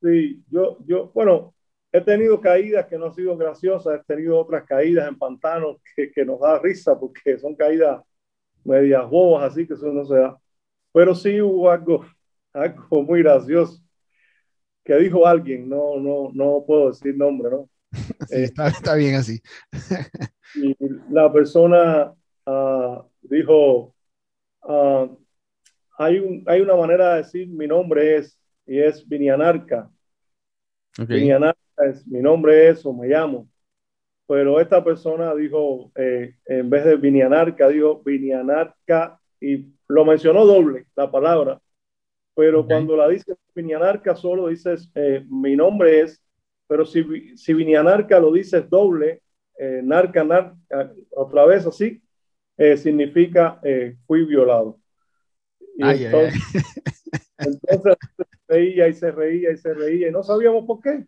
[0.00, 1.54] Sí, yo, yo, bueno,
[1.92, 6.10] he tenido caídas que no han sido graciosas, he tenido otras caídas en pantanos que,
[6.10, 8.02] que nos da risa porque son caídas
[8.64, 10.38] medias bobas, así que eso no se da.
[10.92, 12.06] Pero sí hubo algo,
[12.54, 13.78] algo muy gracioso
[14.82, 17.68] que dijo alguien, no, no, no puedo decir nombre, ¿no?
[18.28, 19.40] Sí, está, está, bien así.
[20.54, 20.76] y
[21.10, 22.12] la persona
[22.46, 23.94] uh, dijo,
[24.62, 25.16] uh,
[25.98, 29.90] hay, un, hay una manera de decir mi nombre es, y es Vinianarca.
[30.98, 31.20] Okay.
[31.20, 33.48] Vinianarca es, mi nombre es o me llamo.
[34.26, 40.86] Pero esta persona dijo, eh, en vez de Vinianarca, dijo Vinianarca y lo mencionó doble
[40.96, 41.60] la palabra
[42.36, 42.76] pero okay.
[42.76, 46.22] cuando la dices Vinianarca solo dices eh, mi nombre es,
[46.66, 49.22] pero si, si Vinianarca lo dices doble,
[49.58, 50.56] eh, narca, narca,
[51.10, 52.02] otra vez así,
[52.56, 54.78] eh, significa eh, fui violado.
[55.76, 56.62] Y ay, entonces, ay,
[57.38, 57.60] ay.
[57.70, 61.06] entonces se reía y se reía y se reía y no sabíamos por qué.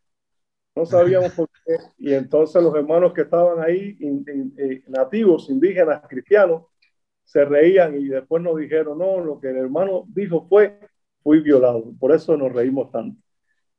[0.77, 1.77] No sabíamos por qué.
[1.99, 6.66] Y entonces los hermanos que estaban ahí, in, in, in, nativos, indígenas, cristianos,
[7.25, 10.79] se reían y después nos dijeron, no, lo que el hermano dijo fue
[11.23, 11.92] fui violado.
[11.99, 13.21] Por eso nos reímos tanto.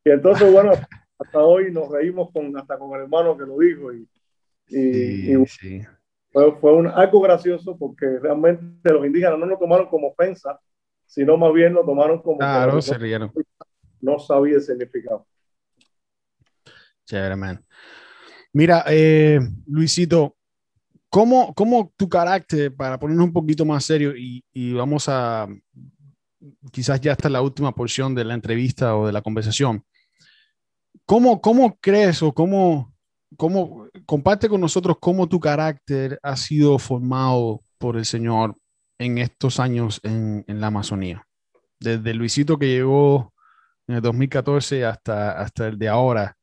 [0.04, 0.72] Y entonces, bueno,
[1.20, 3.94] hasta hoy nos reímos con, hasta con el hermano que lo dijo.
[3.94, 4.08] Y,
[4.68, 5.82] y, sí, y sí.
[6.32, 10.60] fue, fue un, algo gracioso porque realmente los indígenas no lo tomaron como ofensa,
[11.06, 12.38] sino más bien lo tomaron como...
[12.38, 13.32] Claro, se rieron.
[14.02, 15.28] No sabía el significado.
[17.06, 17.64] Chévere, man.
[18.54, 20.38] Mira, eh, Luisito,
[21.10, 25.48] ¿cómo, ¿cómo tu carácter, para ponernos un poquito más serio y, y vamos a,
[26.72, 29.84] quizás ya está la última porción de la entrevista o de la conversación.
[31.10, 32.94] ¿Cómo, cómo crees o cómo,
[33.36, 38.54] cómo comparte con nosotros cómo tu carácter ha sido formado por el Señor
[39.00, 41.26] en estos años en, en la Amazonía?
[41.80, 43.34] Desde Luisito que llegó
[43.88, 46.38] en el 2014 hasta, hasta el de ahora.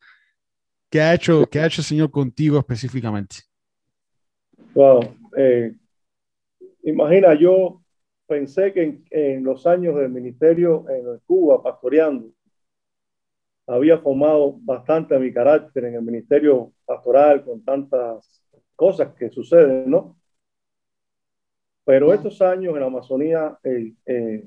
[0.91, 3.37] ¿Qué ha hecho, qué ha hecho el Señor contigo específicamente?
[4.75, 5.17] Wow.
[5.37, 5.77] Eh,
[6.83, 7.83] imagina, yo
[8.27, 12.33] pensé que en, en, los años del ministerio en Cuba, pastoreando,
[13.67, 18.43] había formado bastante mi carácter en el ministerio pastoral con tantas
[18.75, 20.17] cosas que suceden, ¿no?
[21.85, 24.45] Pero estos años en la Amazonía, el, eh,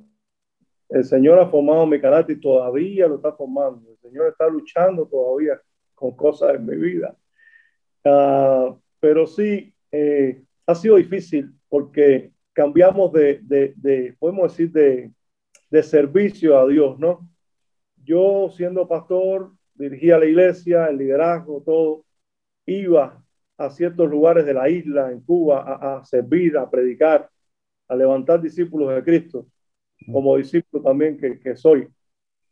[0.89, 3.91] el Señor ha formado mi carácter y todavía lo está formando.
[3.91, 5.61] El Señor está luchando todavía
[5.95, 7.15] con cosas en mi vida.
[8.03, 15.11] Uh, pero sí, eh, ha sido difícil porque cambiamos de, de, de podemos decir, de,
[15.69, 17.29] de, servicio a Dios, ¿no?
[18.03, 22.05] Yo siendo pastor, dirigía la iglesia, el liderazgo, todo,
[22.65, 23.23] iba
[23.57, 27.29] a ciertos lugares de la isla, en Cuba, a, a servir, a predicar,
[27.87, 29.47] a levantar discípulos de Cristo,
[30.11, 31.87] como discípulo también que, que soy.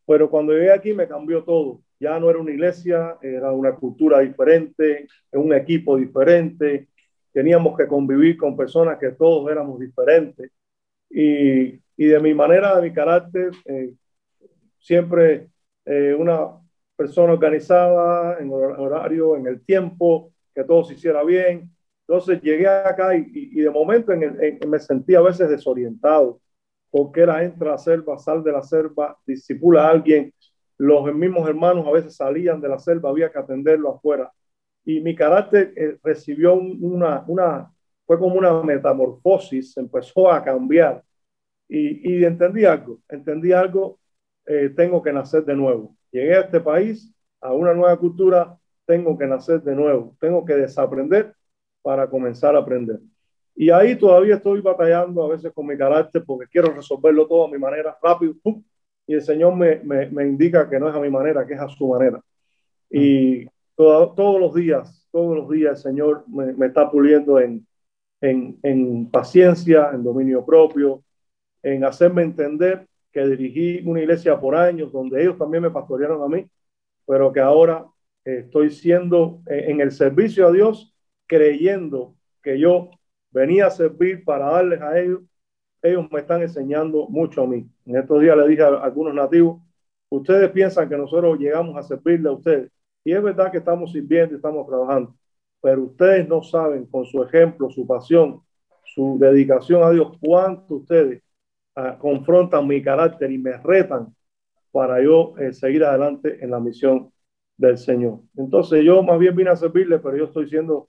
[0.05, 1.81] Pero cuando llegué aquí me cambió todo.
[1.99, 6.89] Ya no era una iglesia, era una cultura diferente, un equipo diferente,
[7.33, 10.51] teníamos que convivir con personas que todos éramos diferentes.
[11.09, 13.93] Y, y de mi manera, de mi carácter, eh,
[14.87, 15.49] siempre
[15.85, 16.47] eh, una
[16.95, 21.69] persona organizada en horario, en el tiempo, que todo se hiciera bien.
[22.07, 26.39] Entonces llegué acá y, de momento en me sentía a veces desorientado,
[26.89, 30.33] porque era entra a la selva, sal de la selva, disipula a alguien.
[30.77, 34.31] Los mismos hermanos a veces salían de la selva, había que atenderlo afuera.
[34.85, 37.69] Y mi carácter eh, recibió una, una,
[38.05, 41.03] fue como una metamorfosis, empezó a cambiar.
[41.67, 43.99] Y, y entendí algo, entendí algo,
[44.47, 45.95] eh, tengo que nacer de nuevo.
[46.11, 50.55] Llegué a este país, a una nueva cultura, tengo que nacer de nuevo, tengo que
[50.55, 51.35] desaprender
[51.81, 52.99] para comenzar a aprender.
[53.55, 57.51] Y ahí todavía estoy batallando a veces con mi carácter porque quiero resolverlo todo a
[57.51, 58.35] mi manera, rápido,
[59.05, 61.59] y el Señor me, me, me, indica que no es a mi manera, que es
[61.59, 62.21] a su manera.
[62.89, 67.65] Y todos los días, todos los días el Señor me, me está puliendo en,
[68.21, 71.03] en, en, paciencia, en dominio propio,
[71.63, 72.85] en hacerme entender
[73.17, 76.47] que dirigí una iglesia por años donde ellos también me pastorearon a mí,
[77.07, 77.87] pero que ahora
[78.23, 82.91] estoy siendo eh, en el servicio a Dios, creyendo que yo
[83.31, 85.21] venía a servir para darles a ellos.
[85.81, 87.67] Ellos me están enseñando mucho a mí.
[87.87, 89.63] En estos días le dije a algunos nativos,
[90.09, 92.71] ustedes piensan que nosotros llegamos a servirle a ustedes.
[93.03, 95.15] Y es verdad que estamos sirviendo y estamos trabajando,
[95.59, 98.43] pero ustedes no saben con su ejemplo, su pasión,
[98.85, 101.23] su dedicación a Dios, cuánto ustedes
[101.77, 104.13] uh, confrontan mi carácter y me retan
[104.71, 107.11] para yo eh, seguir adelante en la misión
[107.55, 108.19] del Señor.
[108.35, 110.87] Entonces yo más bien vine a servirle, pero yo estoy siendo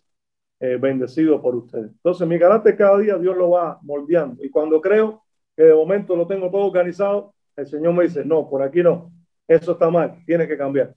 [0.60, 1.92] eh, bendecido por ustedes.
[1.92, 4.44] Entonces, mi carácter cada día Dios lo va moldeando.
[4.44, 5.22] Y cuando creo
[5.56, 9.12] que de momento lo tengo todo organizado, el Señor me dice, no, por aquí no,
[9.46, 10.94] eso está mal, tiene que cambiar.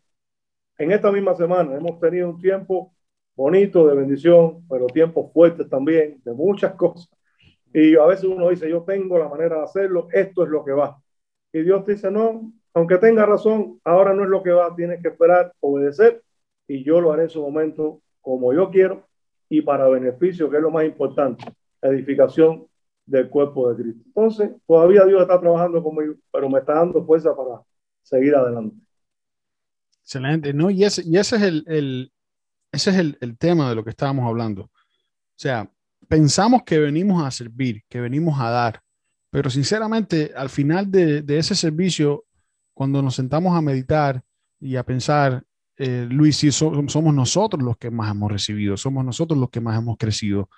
[0.78, 2.92] En esta misma semana hemos tenido un tiempo
[3.36, 7.10] bonito de bendición, pero tiempos fuertes también, de muchas cosas.
[7.74, 10.72] Y a veces uno dice, yo tengo la manera de hacerlo, esto es lo que
[10.72, 10.98] va.
[11.54, 15.10] Y Dios dice, no, aunque tenga razón, ahora no es lo que va, tienes que
[15.10, 16.22] esperar, obedecer,
[16.68, 19.08] y yo lo haré en su momento como yo quiero
[19.50, 21.44] y para beneficio, que es lo más importante,
[21.82, 22.66] edificación
[23.06, 24.04] del cuerpo de Cristo.
[24.06, 27.62] Entonces, todavía Dios está trabajando conmigo, pero me está dando fuerza para
[28.02, 28.76] seguir adelante.
[30.02, 30.70] Excelente, ¿no?
[30.70, 32.12] Y ese, y ese es, el, el
[32.72, 34.64] ese es el, el, tema de lo que estábamos hablando.
[34.64, 34.70] O
[35.36, 35.70] sea,
[36.08, 38.82] pensamos que venimos a servir, que venimos a dar,
[39.30, 42.26] pero sinceramente, al final de, ese servicio,
[42.74, 44.22] cuando nos sentamos a meditar
[44.60, 45.44] y a pensar
[45.78, 49.78] eh, Luis, si somos nosotros los que más hemos recibido, somos nosotros los que más
[49.78, 50.50] hemos crecido.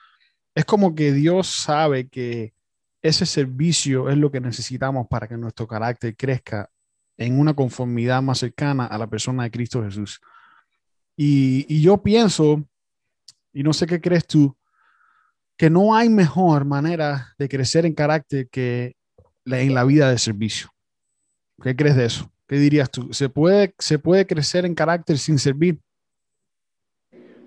[0.56, 2.54] Es como que Dios sabe que
[3.02, 6.70] ese servicio es lo que necesitamos para que nuestro carácter crezca
[7.18, 10.20] en una conformidad más cercana a la persona de Cristo Jesús.
[11.16, 12.64] Y, yo pienso,
[13.54, 14.56] y no sé qué crees tú,
[15.58, 18.96] que no hay mejor manera de crecer en carácter que
[19.46, 20.70] en la vida de servicio.
[21.62, 22.32] ¿Qué crees de eso?
[22.48, 23.14] ¿Qué dirías tú?
[23.14, 25.80] ¿Se puede, ¿Se puede crecer en carácter sin servir?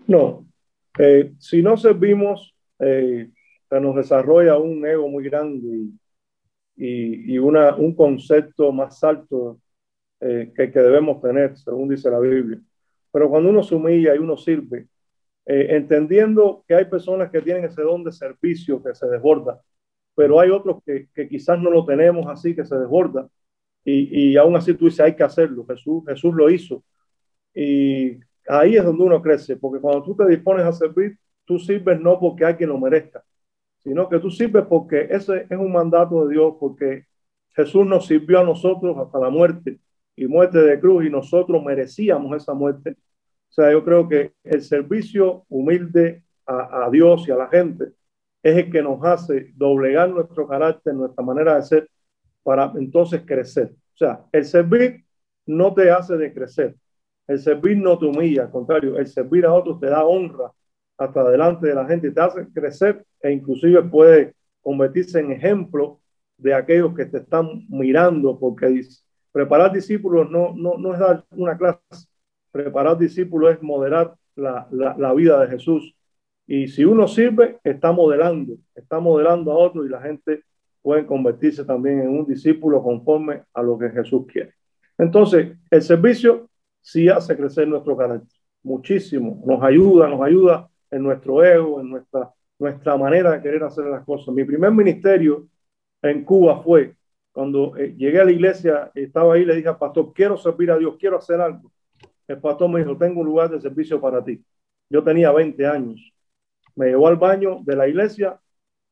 [0.07, 0.47] No.
[0.99, 3.31] Eh, si no servimos, eh,
[3.69, 5.90] se nos desarrolla un ego muy grande
[6.77, 9.61] y, y, una, un concepto más alto
[10.21, 12.61] eh, que, que debemos tener, según dice la Biblia.
[13.12, 14.87] Pero cuando uno se humilla y uno sirve,
[15.47, 19.63] entendiendo que hay personas que tienen ese don de servicio que se desborda,
[20.15, 23.29] pero hay otros que, que quizás no lo tenemos así, que se desborda
[23.87, 25.65] y, y aún así tú dices, hay que hacerlo.
[25.65, 26.83] Jesús, Jesús lo hizo.
[27.55, 32.01] Y ahí es donde uno crece, porque cuando tú te dispones a servir, tú sirves
[32.01, 33.25] no porque alguien lo merezca,
[33.85, 37.07] sino que tú sirves porque ese es un mandato de Dios, porque
[37.55, 39.79] Jesús nos sirvió a nosotros hasta la muerte
[40.17, 42.97] y muerte de cruz y nosotros merecíamos esa muerte.
[43.51, 47.87] O sea, yo creo que el servicio humilde a, a Dios y a la gente
[48.43, 51.91] es el que nos hace doblegar nuestro carácter, nuestra manera de ser
[52.43, 53.73] para entonces crecer.
[53.95, 55.05] O sea, el servir
[55.47, 56.77] no te hace de crecer.
[57.27, 60.53] El servir no te humilla, al contrario, el servir a otros te da honra
[60.99, 66.01] hasta delante de la gente te hace crecer e inclusive puede convertirse en ejemplo
[66.39, 68.83] de aquellos que te están mirando, porque
[69.33, 72.06] preparar discípulos no, no, no es dar una clase,
[72.57, 75.95] preparar discípulos es moderar la, la, vida de Jesús.
[76.47, 80.45] Y si uno sirve, está modelando, está modelando a otros y la gente
[80.83, 84.54] pueden convertirse también en un discípulo conforme a lo que Jesús quiere.
[84.98, 86.48] Entonces, el servicio
[86.81, 92.33] sí hace crecer nuestro carácter muchísimo, nos ayuda, nos ayuda en nuestro ego, en nuestra,
[92.59, 94.35] nuestra manera de querer hacer las cosas.
[94.35, 95.46] Mi primer ministerio
[96.02, 96.94] en Cuba fue
[97.33, 100.79] cuando eh, llegué a la iglesia, estaba ahí, le dije al pastor, quiero servir a
[100.79, 101.71] Dios, quiero hacer algo.
[102.29, 104.44] El pastor me dijo, tengo un lugar de servicio para ti.
[104.90, 106.12] Yo tenía 20 años.
[106.74, 108.40] Me llevó al baño de la iglesia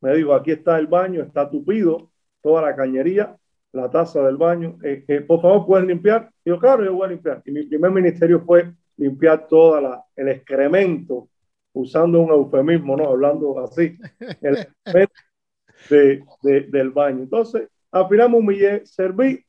[0.05, 2.11] me dijo, aquí está el baño, está tupido,
[2.43, 3.39] toda la cañería,
[3.72, 6.30] la taza del baño, eh, eh, por favor, ¿puedes limpiar?
[6.45, 7.43] Y yo, claro, yo voy a limpiar.
[7.47, 11.30] Y mi primer ministerio fue limpiar todo el excremento
[11.72, 13.09] usando un eufemismo, ¿no?
[13.09, 13.97] Hablando así,
[14.43, 14.68] el
[15.89, 17.22] de, de, del baño.
[17.22, 19.43] Entonces, al final me serví,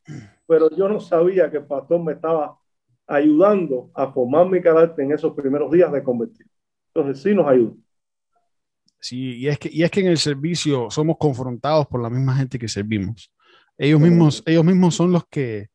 [0.46, 2.56] pero yo no sabía que el pastor me estaba
[3.06, 6.46] ayudando a formar mi carácter en esos primeros días de convertir.
[6.94, 7.74] Entonces, sí nos ayuda.
[9.00, 12.34] Sí, y es que, y es que en el servicio somos confrontados por la misma
[12.34, 13.32] gente que servimos.
[13.78, 15.68] Ellos mismos, ellos mismos son los que,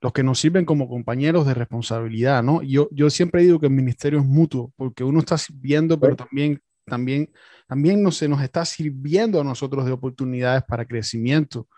[0.00, 2.62] los que nos sirven como compañeros de responsabilidad, ¿no?
[2.62, 6.60] Yo, yo siempre digo que el ministerio es mutuo, porque uno está sirviendo, pero también,
[6.84, 7.30] también,
[7.66, 11.68] también no se nos está sirviendo a nosotros de oportunidades para crecimiento.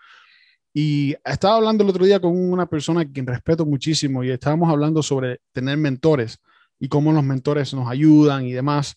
[0.73, 4.69] Y estaba hablando el otro día con una persona a quien respeto muchísimo y estábamos
[4.69, 6.39] hablando sobre tener mentores
[6.79, 8.95] y cómo los mentores nos ayudan y demás.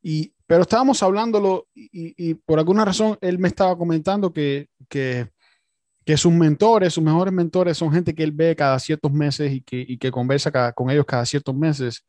[0.00, 5.28] Y, pero estábamos hablándolo y, y por alguna razón él me estaba comentando que, que
[6.08, 9.60] que sus mentores, sus mejores mentores son gente que él ve cada ciertos meses y
[9.60, 12.02] que, y que conversa cada, con ellos cada ciertos meses.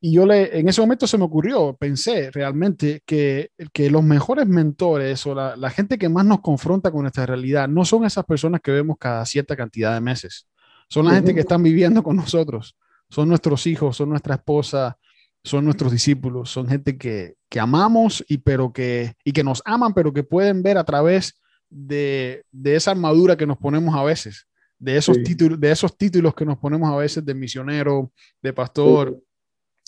[0.00, 4.46] Y yo le, en ese momento se me ocurrió, pensé realmente que, que los mejores
[4.46, 8.24] mentores o la, la, gente que más nos confronta con nuestra realidad no son esas
[8.24, 10.46] personas que vemos cada cierta cantidad de meses,
[10.88, 12.76] son la gente que están viviendo con nosotros,
[13.10, 14.96] son nuestros hijos, son nuestra esposa,
[15.42, 19.94] son nuestros discípulos, son gente que, que amamos y, pero que, y que nos aman,
[19.94, 21.40] pero que pueden ver a través
[21.70, 24.46] de, esa armadura que nos ponemos a veces,
[24.78, 29.18] de esos, títulos, de esos títulos que nos ponemos a veces de misionero, de pastor.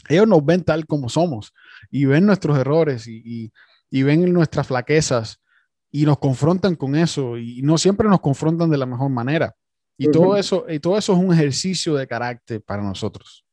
[0.09, 1.53] Ellos nos ven tal como somos
[1.91, 3.53] y ven nuestros errores y,
[3.91, 5.41] ven nuestras flaquezas
[5.91, 9.55] y nos confrontan con eso y no siempre nos confrontan de la mejor manera.
[9.97, 13.45] Y, todo, eso, y todo eso es un ejercicio de carácter para nosotros.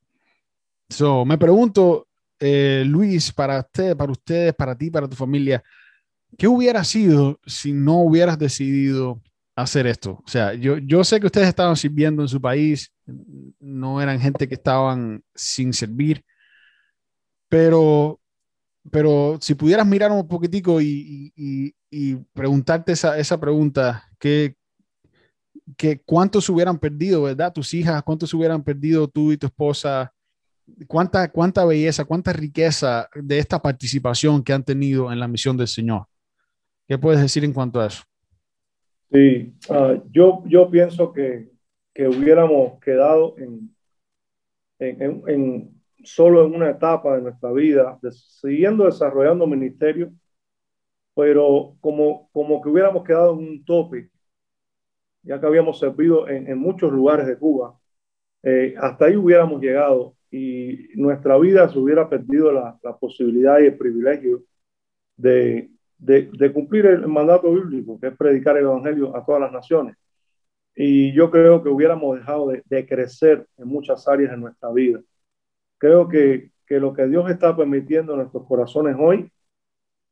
[0.90, 2.08] So, me pregunto,
[2.40, 5.62] eh, Luis, para usted, para ustedes, para ti, para tu familia,
[6.38, 9.22] ¿qué hubiera sido si no hubieras decidido
[9.56, 10.22] hacer esto?
[10.26, 12.94] O sea, yo, yo sé que ustedes estaban sirviendo en su país,
[13.60, 16.24] no eran gente que estaban sin servir,
[17.50, 18.20] pero,
[18.92, 24.56] pero si pudieras mirar un poquitico y, y, y preguntarte esa, esa pregunta, ¿qué,
[25.76, 27.54] qué, ¿cuántos hubieran perdido, verdad?
[27.54, 30.14] Tus hijas, ¿cuántos hubieran perdido tú y tu esposa?
[30.88, 35.68] ¿Cuánta, cuánta belleza, cuánta riqueza de esta participación que han tenido en la misión del
[35.68, 36.06] Señor?
[36.88, 38.04] ¿Qué puedes decir en cuanto a eso?
[39.12, 41.50] Sí, uh, yo, yo pienso que,
[41.94, 43.74] que hubiéramos quedado en,
[44.80, 45.77] en, en,
[46.08, 50.12] solo en una etapa de nuestra vida, de, siguiendo desarrollando ministerio,
[51.16, 54.10] pero como, como que hubiéramos quedado en un tope,
[55.24, 57.78] ya que habíamos servido en, en muchos lugares de Cuba,
[58.44, 63.66] eh, hasta ahí hubiéramos llegado y nuestra vida se hubiera perdido la, la posibilidad y
[63.68, 64.44] el privilegio
[65.18, 69.96] de, de, cumplir el mandato bíblico, que es predicar el Evangelio a todas las naciones.
[70.76, 75.02] Y yo creo que hubiéramos dejado de, crecer en muchas áreas de nuestra vida.
[75.78, 79.32] Creo que, que, lo que Dios está permitiendo en nuestros corazones hoy,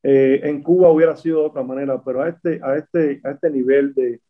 [0.04, 3.50] eh, en Cuba hubiera sido de otra manera, pero a este, a este, a este
[3.50, 4.22] nivel de,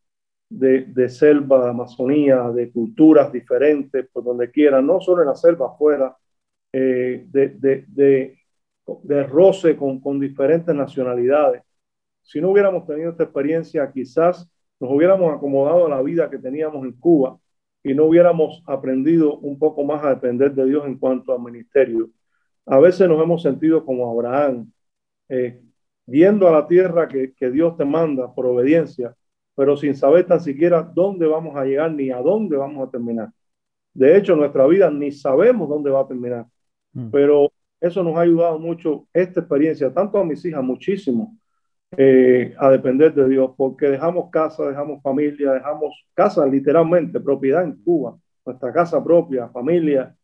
[0.50, 5.68] de, selva, de Amazonía, de culturas diferentes, por donde quiera, no solo en la selva,
[5.68, 6.16] afuera,
[6.72, 7.50] eh, de,
[7.88, 8.40] de,
[9.04, 11.64] de roce con, con diferentes nacionalidades.
[12.22, 16.86] Si no hubiéramos tenido esta experiencia, quizás nos hubiéramos acomodado a la vida que teníamos
[16.86, 17.38] en Cuba
[17.86, 22.10] y no hubiéramos aprendido un poco más a depender de Dios en cuanto al ministerio.
[22.66, 24.72] A veces nos hemos sentido como Abraham,
[25.30, 25.62] eh,
[26.08, 29.16] yendo a la tierra que, que, Dios te manda por obediencia,
[29.54, 33.30] pero sin saber tan siquiera dónde vamos a llegar ni a dónde vamos a terminar.
[33.94, 36.48] De hecho, nuestra vida ni sabemos dónde va a terminar,
[36.94, 37.12] mm.
[37.12, 41.38] pero eso nos ha ayudado mucho, esta experiencia, tanto a mis hijas, muchísimo,
[41.98, 47.82] eh, a depender de Dios, porque dejamos casa, dejamos familia, dejamos casa literalmente, propiedad en
[47.84, 50.16] Cuba, nuestra casa propia, familia,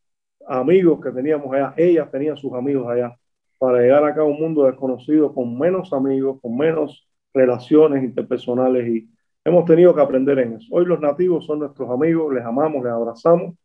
[0.47, 3.16] amigos que teníamos allá, ellas tenían sus amigos allá,
[3.57, 9.09] para llegar acá a un mundo desconocido con menos amigos, con menos relaciones interpersonales y
[9.45, 10.68] hemos tenido que aprender en eso.
[10.72, 13.55] Hoy los nativos son nuestros amigos, les amamos, les abrazamos,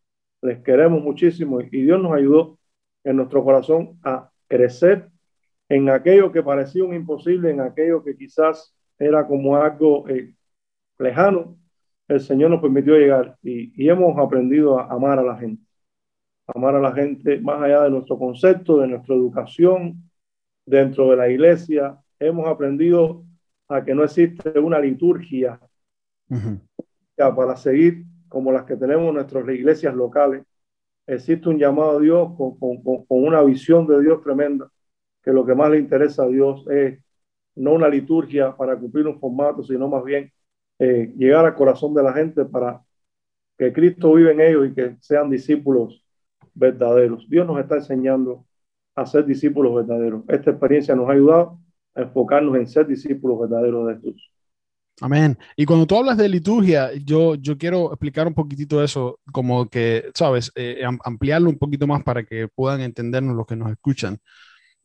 [0.43, 2.59] les queremos muchísimo y Dios nos ayudó
[3.05, 5.09] en nuestro corazón a crecer
[5.69, 10.35] en aquello que parecía un imposible, en aquello que quizás era como algo eh,
[10.99, 11.59] lejano,
[12.09, 15.63] el Señor nos permitió llegar y, y, hemos aprendido a amar a la gente.
[16.47, 20.09] Amar a la gente más allá de nuestro concepto, de nuestra educación,
[20.65, 21.99] dentro de la iglesia.
[22.21, 23.25] Hemos aprendido
[23.69, 25.61] a que no existe una liturgia
[27.17, 30.45] para seguir como las que tenemos en nuestras iglesias locales,
[31.07, 34.71] existe un llamado a Dios con, con, con, una visión de Dios tremenda,
[35.27, 37.01] que lo que más le interesa a Dios es
[37.57, 40.33] no una liturgia para cumplir un formato, sino más bien
[40.79, 42.81] eh, llegar al corazón de la gente para
[43.59, 46.01] que Cristo vive en ellos y que sean discípulos
[46.55, 47.29] verdaderos.
[47.29, 48.47] Dios nos está enseñando
[48.95, 50.23] a ser discípulos verdaderos.
[50.29, 51.59] Esta experiencia nos ha ayudado
[51.97, 54.31] a enfocarnos en ser discípulos verdaderos de Jesús.
[55.01, 55.37] Amén.
[55.57, 60.09] Y cuando tú hablas de liturgia, yo, yo quiero explicar un poquitito eso, como que,
[60.15, 64.21] sabes, eh, ampliarlo un poquito más para que puedan entendernos los que nos escuchan.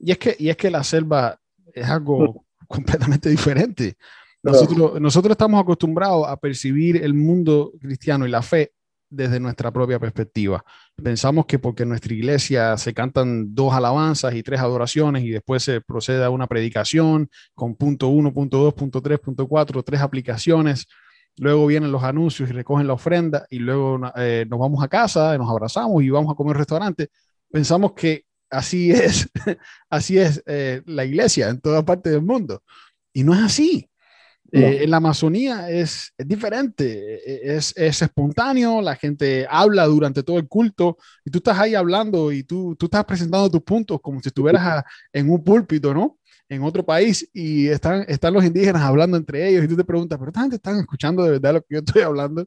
[0.03, 1.39] Y es que, y es que la selva
[1.73, 3.95] es algo completamente diferente.
[4.43, 8.71] Nosotros, nosotros estamos acostumbrados a percibir el mundo cristiano y la fe
[9.11, 10.63] desde nuestra propia perspectiva.
[10.95, 15.61] Pensamos que porque en nuestra iglesia se cantan dos alabanzas y tres adoraciones y después
[15.63, 20.01] se procede a una predicación con punto uno, punto dos, punto tres, punto cuatro, tres
[20.01, 20.87] aplicaciones.
[21.37, 25.37] Luego vienen los anuncios y recogen la ofrenda y luego eh, nos vamos a casa,
[25.37, 27.09] nos abrazamos y vamos a comer restaurante.
[27.51, 29.29] Pensamos que así es,
[29.89, 32.61] así es eh, la iglesia en toda parte del mundo.
[33.13, 33.87] Y no es así.
[34.53, 36.83] Eh, en la Amazonía es, es diferente,
[37.25, 41.73] e, es, es, espontáneo, la gente habla durante todo el culto y tú estás ahí
[41.73, 44.83] hablando y tú, tú estás presentando tus puntos como si estuvieras
[45.13, 46.17] en un púlpito, ¿no?
[46.51, 50.19] En otro país y están, están los indígenas hablando entre ellos y tú te preguntas,
[50.19, 52.45] pero esta gente están escuchando de verdad lo que yo estoy hablando.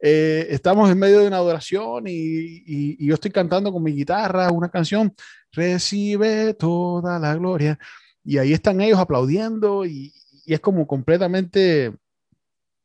[0.00, 3.92] Eh, estamos en medio de una adoración y, y, y yo estoy cantando con mi
[3.92, 5.14] guitarra una canción,
[5.52, 7.78] recibe toda la gloria.
[8.24, 10.12] Y ahí están ellos aplaudiendo y,
[10.44, 11.94] y es como completamente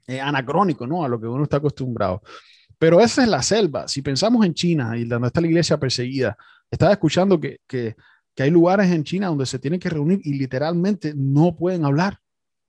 [0.05, 1.03] eh, anacrónico, ¿no?
[1.03, 2.21] A lo que uno está acostumbrado.
[2.77, 3.87] Pero esa es la selva.
[3.87, 6.37] Si pensamos en China y donde está la iglesia perseguida,
[6.69, 7.95] estaba escuchando que, que,
[8.39, 12.19] que, hay lugares en China donde se tienen que reunir y literalmente no pueden hablar.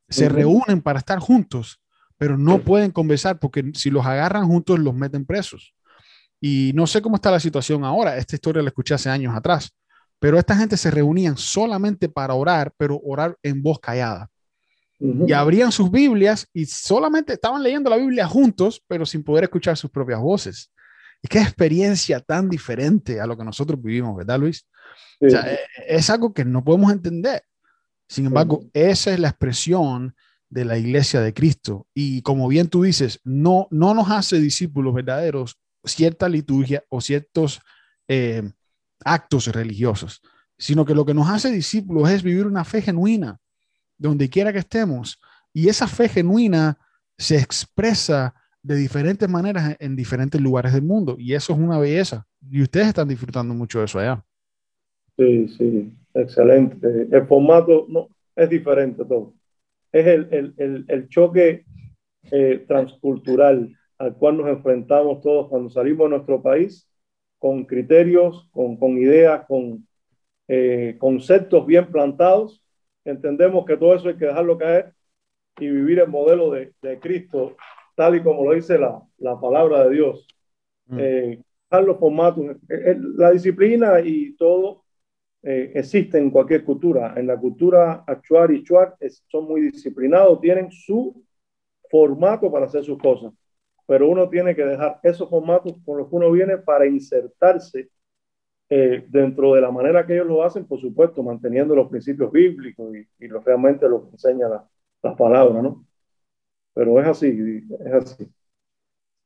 [0.09, 1.81] Se reúnen para estar juntos,
[2.19, 5.75] pero no pueden conversar porque si los agarran juntos los meten presos.
[6.41, 8.17] Y no sé cómo está la situación ahora.
[8.17, 9.71] Esta historia la escuché hace años atrás.
[10.19, 14.31] Pero esta gente se reunían solamente para orar, pero orar en voz callada
[15.01, 19.77] y abrían sus Biblias y solamente estaban leyendo la Biblia juntos, pero sin poder escuchar
[19.77, 20.71] sus propias voces.
[21.23, 24.67] Y qué experiencia tan diferente a lo que nosotros vivimos, ¿verdad, Luis?
[25.21, 27.43] O sea, e, es algo que no podemos entender.
[28.09, 30.15] Sin embargo, esa es la expresión
[30.49, 31.87] de la iglesia de Cristo.
[31.95, 37.61] Y como bien tú dices, no, no nos hace discípulos verdaderos cierta liturgia o ciertos
[38.09, 38.43] eh,
[39.05, 40.21] actos religiosos,
[40.59, 43.39] sino que lo que nos hace discípulos es vivir una fe genuina,
[43.97, 45.21] donde quiera que estemos.
[45.53, 46.79] Y esa fe genuina
[47.17, 51.17] se expresa de diferentes maneras en diferentes lugares del mundo.
[51.19, 52.27] Y eso es una belleza.
[52.51, 54.25] Y ustedes están disfrutando mucho de eso allá.
[55.17, 57.09] Sí, sí, excelente.
[57.11, 59.35] El formato no, es diferente todo.
[59.93, 61.65] Es el, el, el, el choque
[62.31, 66.89] eh, transcultural al cual nos enfrentamos todos cuando salimos de nuestro país
[67.39, 69.87] con criterios, con, con ideas, con
[70.49, 72.63] eh, conceptos bien plantados
[73.05, 74.93] entendemos que todo eso hay que dejarlo caer
[75.59, 77.57] y vivir el modelo de, de Cristo,
[77.95, 80.27] tal y como lo dice la, la palabra de Dios.
[80.87, 80.99] Mm.
[81.01, 84.85] Eh, los formatos, eh, eh, la disciplina y todo
[85.43, 87.15] eh, existe en cualquier cultura.
[87.17, 88.97] En la cultura actuar y chuar
[89.29, 91.25] son muy disciplinados, tienen su
[91.91, 93.33] formato para hacer sus cosas,
[93.87, 97.91] pero uno tiene que dejar esos formatos con los que uno viene para insertarse
[98.69, 102.95] eh, dentro de la manera que ellos lo hacen, por supuesto, manteniendo los principios bíblicos
[103.19, 104.69] y, lo, realmente lo que enseña la,
[105.03, 105.85] las palabras, ¿no?
[106.75, 108.29] Pero es así, es así.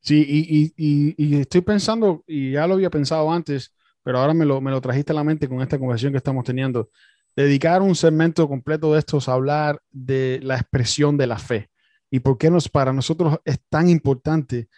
[0.01, 4.45] Sí, y, y, y, estoy pensando, y ya lo había pensado antes, pero ahora me
[4.45, 6.91] lo, me lo trajiste a la mente con esta conversación que estamos teniendo,
[7.35, 11.71] dedicar un segmento completo de estos a hablar de la expresión de la fe
[12.11, 14.69] y por qué nos, para nosotros es tan importante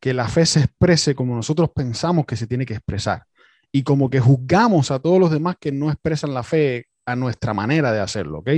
[0.00, 3.26] que la fe se exprese como nosotros pensamos que se tiene que expresar
[3.70, 7.52] y como que juzgamos a todos los demás que no expresan la fe a nuestra
[7.52, 8.50] manera de hacerlo, ¿ok?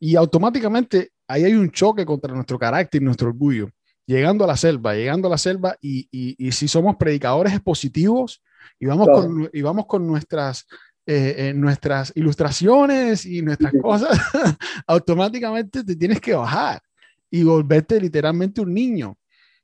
[0.00, 3.70] Y automáticamente ahí hay un choque contra nuestro carácter y nuestro orgullo.
[4.06, 8.42] Llegando a la selva, llegando a la selva y, y, si somos predicadores expositivos
[8.78, 10.66] y vamos, con, y vamos con nuestras,
[11.06, 14.10] eh, eh, nuestras ilustraciones y nuestras cosas,
[14.86, 16.82] automáticamente te tienes que bajar
[17.30, 19.16] y volverte literalmente un niño.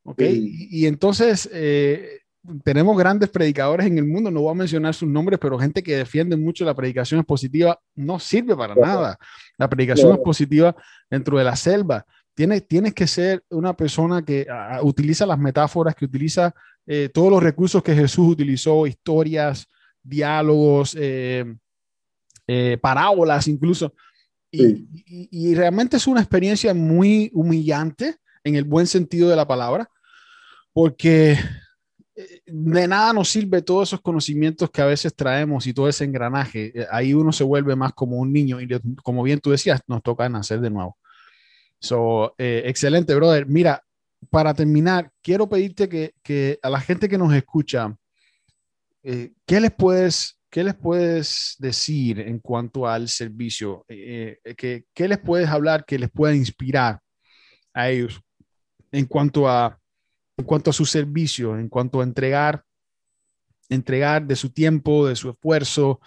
[0.05, 0.23] ¿ok?
[0.23, 2.21] Y, y, entonces eh,
[2.65, 5.97] tenemos grandes predicadores en el mundo, no voy a mencionar sus nombres, pero gente que
[5.97, 9.19] defiende mucho la predicación expositiva no sirve para nada.
[9.57, 10.75] La predicación expositiva
[11.11, 12.05] dentro de la selva.
[12.35, 16.55] Tienes, tienes que ser una persona que uh, utiliza las metáforas, que utiliza
[16.87, 19.67] eh, todos los recursos que Jesús utilizó, historias,
[20.03, 21.45] diálogos, eh,
[22.47, 23.93] eh, parábolas incluso.
[24.51, 24.67] Y,
[25.05, 29.91] y, y realmente es una experiencia muy humillante en el buen sentido de la palabra,
[30.73, 31.37] porque
[32.47, 36.73] de nada nos sirve todos esos conocimientos que a veces traemos y todo ese engranaje.
[36.75, 38.69] Eh, ahí uno se vuelve más como un niño y
[39.03, 40.97] como bien tú decías, nos toca nacer de nuevo.
[41.81, 43.47] So, eh, excelente, brother.
[43.47, 43.83] Mira,
[44.31, 47.97] para terminar, quiero pedirte que, que, a la gente que nos escucha,
[49.05, 53.85] eh, ¿qué les puedes ¿qué les puedes decir en cuanto al servicio?
[53.89, 57.01] Eh, eh, ¿qué, ¿Qué les puedes hablar que les pueda inspirar
[57.75, 58.21] a ellos
[58.91, 59.79] en cuanto a,
[60.39, 62.65] en cuanto a su servicio, en cuanto a entregar,
[63.69, 66.01] entregar de su tiempo, de su esfuerzo?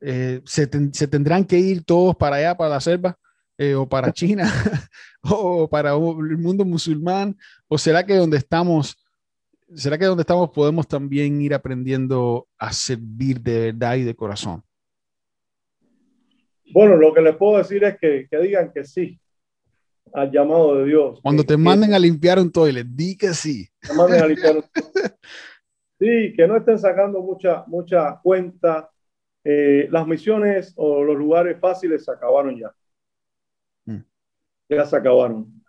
[0.00, 3.18] Eh, se, tendrán que ir todos para allá, para la selva,
[3.76, 4.52] o para China,
[5.22, 8.98] o para el mundo musulmán, o será que donde estamos
[9.74, 14.62] ¿será que donde estamos podemos también ir aprendiendo a servir de verdad y de corazón?
[16.72, 19.18] Bueno, lo que les puedo decir es que, que digan que sí
[20.12, 21.20] al llamado de Dios.
[21.22, 23.68] Cuando te manden a limpiar un toilet, di que sí.
[23.96, 24.64] manden a limpiar un
[25.98, 28.90] Sí, que no estén sacando mucha, mucha cuenta.
[29.42, 32.74] Eh, las misiones o los lugares fáciles se acabaron ya.
[33.86, 34.02] Mm.
[34.68, 35.62] Ya se acabaron.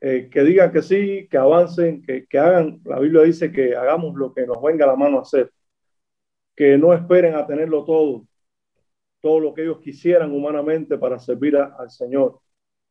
[0.00, 4.14] Eh, que digan que sí, que avancen, que, que, hagan, la Biblia dice que hagamos
[4.14, 5.50] lo que nos venga a la mano a hacer,
[6.54, 8.26] que no esperen a tenerlo todo,
[9.20, 12.40] todo lo que ellos quisieran humanamente para servir al Señor,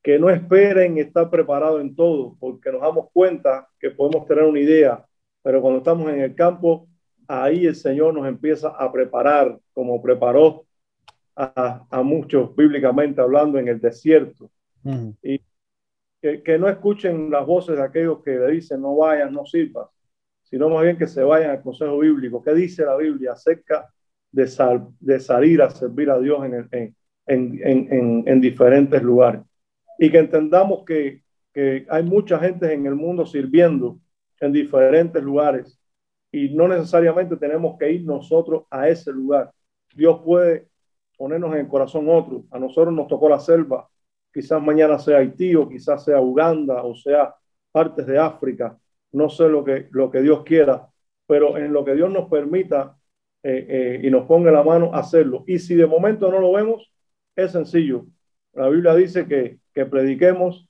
[0.04, 4.60] que no esperen estar preparados en todo, porque nos damos cuenta que podemos tener una
[4.60, 5.06] idea,
[5.42, 6.88] pero cuando estamos en el campo,
[7.28, 10.66] ahí el Señor nos empieza a preparar, como preparó
[11.36, 14.52] a, a muchos bíblicamente hablando en el desierto.
[15.22, 15.42] Y
[16.22, 19.90] que, no escuchen las voces de aquellos que le dicen no vayan, no sirvas,
[20.44, 22.42] sino más bien que se vayan al consejo bíblico.
[22.42, 23.90] ¿Qué dice la Biblia acerca
[24.32, 24.50] de,
[25.00, 26.96] de salir a servir a Dios en,
[27.26, 29.42] en, en, diferentes lugares?
[30.00, 31.24] Y que entendamos que,
[31.54, 34.00] que hay mucha gente en el mundo sirviendo
[34.40, 35.80] en diferentes lugares
[36.34, 39.52] y no necesariamente tenemos que ir nosotros a ese lugar.
[39.96, 40.68] Dios puede
[41.16, 42.44] ponernos en el corazón otro.
[42.50, 43.88] A nosotros nos tocó la selva,
[44.34, 47.36] quizás mañana sea Haití o quizás sea Uganda o sea
[47.72, 48.78] partes de África,
[49.12, 50.88] no sé lo que, lo que Dios quiera,
[51.28, 52.98] pero en lo que Dios nos permita
[53.44, 55.44] eh, eh, y nos ponga la mano, hacerlo.
[55.48, 56.92] Y si de momento no lo vemos,
[57.36, 58.06] es sencillo.
[58.54, 60.68] La Biblia dice que, que prediquemos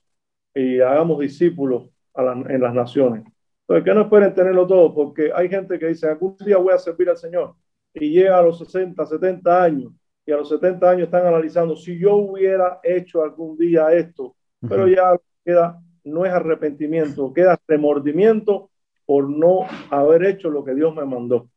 [0.53, 3.23] y hagamos discípulos en las naciones.
[3.61, 6.77] Entonces, que no esperen tenerlo todo, porque hay gente que dice, algún día voy a
[6.77, 7.55] servir al Señor
[7.93, 9.93] y llega a los 60, 70 años
[10.25, 14.36] y a los 70 años están analizando si yo hubiera hecho algún día esto,
[14.67, 18.69] pero ya queda, no es arrepentimiento, queda remordimiento
[19.05, 21.49] por no haber hecho lo que Dios me mandó.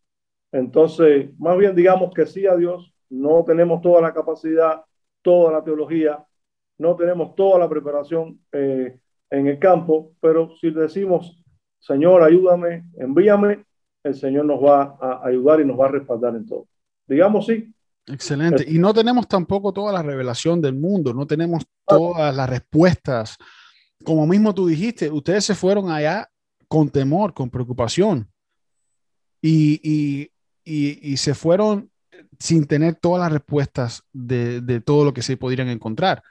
[0.52, 4.84] Entonces, más bien digamos que sí a Dios, no tenemos toda la capacidad,
[5.26, 6.24] toda la teología,
[6.78, 8.96] no tenemos toda la preparación eh,
[9.28, 11.42] en el campo, pero si decimos,
[11.80, 13.64] Señor, ayúdame, envíame,
[14.04, 16.68] el Señor nos va a ayudar y nos va a respaldar en todo.
[17.08, 17.74] Digamos sí,
[18.08, 18.64] Excelente.
[18.68, 23.36] Y no tenemos tampoco toda la revelación del mundo, no tenemos todas las respuestas.
[24.04, 26.30] Como mismo tú dijiste, ustedes se fueron allá
[26.68, 28.30] con temor, con preocupación.
[29.42, 30.30] Y,
[31.16, 31.90] se fueron
[32.38, 36.22] sin tener todas las respuestas de, todo lo que se podrían encontrar.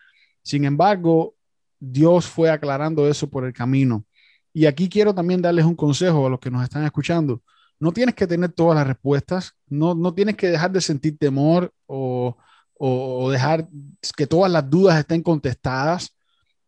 [0.42, 1.36] Sin embargo,
[1.80, 4.06] Dios fue aclarando eso por el camino.
[4.54, 7.42] Y aquí quiero también darles un consejo a los que nos están escuchando
[7.80, 11.74] no tienes que tener todas las respuestas, no, no tienes que dejar de sentir temor
[11.86, 12.38] o,
[12.78, 13.68] o, dejar
[14.16, 16.16] que todas las dudas estén contestadas.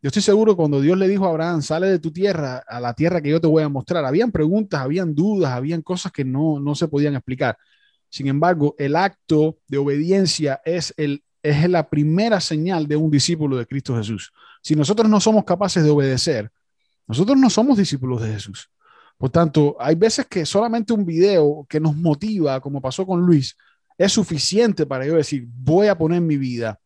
[0.02, 2.94] Yo estoy seguro cuando Dios le dijo a Abraham, sale de tu tierra a la
[2.94, 6.60] tierra que yo te voy a mostrar, habían preguntas, habían dudas, habían cosas que no,
[6.60, 7.58] no se podían explicar.
[8.10, 13.56] Sin embargo, el acto de obediencia es, el, es la primera señal de un discípulo
[13.56, 14.32] de Cristo Jesús.
[14.62, 16.50] Si nosotros no somos capaces de obedecer,
[17.06, 18.70] nosotros no somos discípulos de Jesús.
[19.16, 23.56] Por tanto, hay veces que solamente un video que nos motiva, como pasó con Luis,
[23.96, 26.78] es suficiente para yo decir, voy a poner mi vida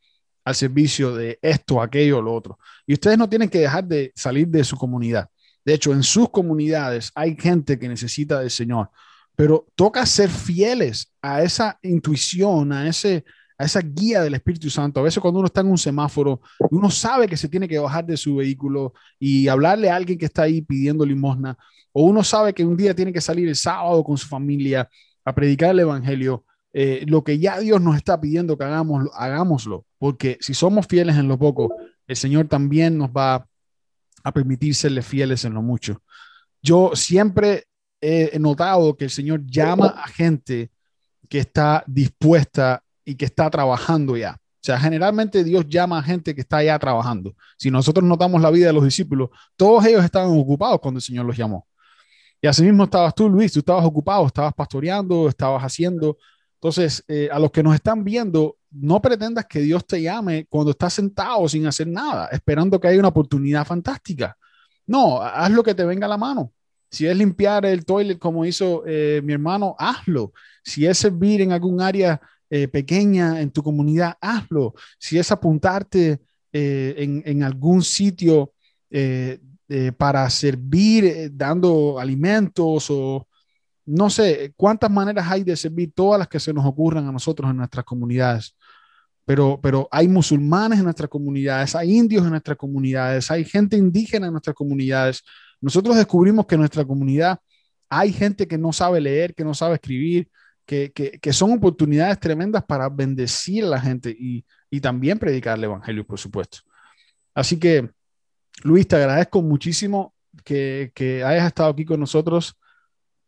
[0.45, 2.59] al servicio de esto, aquello, lo otro.
[2.87, 5.29] Y ustedes no tienen que dejar de salir de su comunidad.
[5.65, 8.91] De hecho, en sus comunidades hay gente que necesita del Señor,
[9.37, 13.25] pero toca ser fieles a esa intuición, a ese,
[13.59, 15.01] a esa guía del Espíritu Santo.
[15.01, 18.05] A veces cuando uno está en un semáforo, uno sabe que se tiene que bajar
[18.05, 21.57] de su vehículo y hablarle a alguien que está ahí pidiendo limosna,
[21.93, 24.89] o uno sabe que un día tiene que salir el sábado con su familia
[25.25, 26.45] a predicar el Evangelio.
[26.75, 31.17] Eh, lo que ya Dios nos está pidiendo que hagamos, hagámoslo, porque si somos fieles
[31.17, 31.75] en lo poco,
[32.07, 33.47] el Señor también nos va
[34.25, 36.03] a permitir serle fieles en lo mucho.
[36.63, 37.67] Yo siempre
[38.03, 40.71] he notado que el Señor llama a gente
[41.29, 44.39] que está dispuesta y que está trabajando ya.
[44.63, 47.35] O sea, generalmente Dios llama a gente que está ya trabajando.
[47.57, 51.27] Si nosotros notamos la vida de los discípulos, todos ellos estaban ocupados cuando el Señor
[51.27, 51.67] los llamó.
[52.41, 56.17] Y así mismo estabas tú, Luis, tú estabas ocupado, estabas pastoreando, estabas haciendo.
[56.55, 60.71] Entonces, eh, a los que nos están viendo, no pretendas que Dios te llame cuando
[60.71, 64.37] estás sentado sin hacer nada, esperando que haya una oportunidad fantástica.
[64.87, 66.53] No, haz lo que te venga a la mano.
[66.93, 70.33] Si es limpiar el toilet como hizo eh, mi hermano, hazlo.
[70.63, 72.21] Si es servir en algún área
[72.51, 74.75] eh, pequeña en tu comunidad, hazlo.
[74.99, 76.21] Si es apuntarte
[76.53, 78.53] eh, en, en, algún sitio
[79.97, 83.27] para servir dando alimentos o
[83.87, 87.51] no sé cuántas maneras hay de servir, todas las que se nos ocurran a nosotros
[87.51, 88.55] en nuestras comunidades.
[89.25, 94.27] Pero, pero hay musulmanes en nuestras comunidades, hay indios en nuestras comunidades, hay gente indígena
[94.27, 95.23] en nuestras comunidades.
[95.63, 97.39] Nosotros descubrimos que en nuestra comunidad
[97.89, 100.29] hay gente que no sabe leer, que no sabe escribir,
[100.67, 105.65] que, que, son oportunidades tremendas para bendecir a la gente y, y también predicar el
[105.65, 106.59] Evangelio, por supuesto.
[107.35, 107.91] Así que,
[108.63, 112.59] Luis, te agradezco muchísimo que, que hayas estado aquí con nosotros.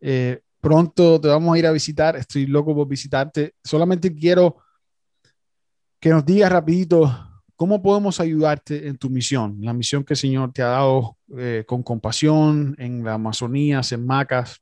[0.00, 3.54] Eh, pronto te vamos a ir a visitar, estoy loco por visitarte.
[3.62, 4.56] Solamente quiero
[6.00, 10.52] que nos digas rapidito cómo podemos ayudarte en tu misión, la misión que el Señor
[10.52, 14.60] te ha dado eh, con compasión en la Amazonía, en Macas.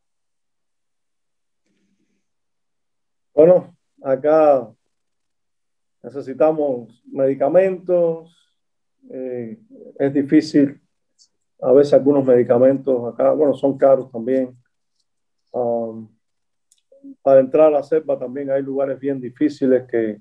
[3.34, 4.68] Bueno, acá
[6.02, 8.36] necesitamos medicamentos,
[9.10, 9.58] eh,
[9.98, 10.80] es difícil,
[11.60, 14.56] a veces algunos medicamentos acá, bueno, son caros también.
[15.50, 16.08] Um,
[17.20, 20.20] para entrar a la selva también hay lugares bien difíciles que,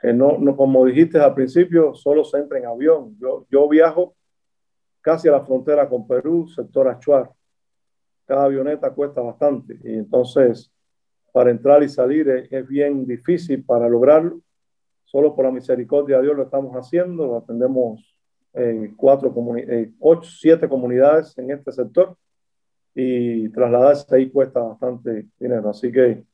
[0.00, 3.16] que no, no, como dijiste al principio, solo se entra en avión.
[3.20, 4.14] Yo, yo viajo
[5.00, 7.30] casi a la frontera con Perú, sector Achuar.
[8.26, 10.72] Cada avioneta cuesta bastante y entonces
[11.32, 14.40] para entrar y salir es, bien difícil para lograrlo.
[15.04, 17.36] Solo por la misericordia de Dios lo estamos haciendo.
[17.36, 18.16] Atendemos
[18.54, 22.16] eh, cuatro eh, ocho, siete comunidades en este sector
[22.94, 25.70] y trasladarse ahí cuesta bastante dinero.
[25.70, 26.24] Así que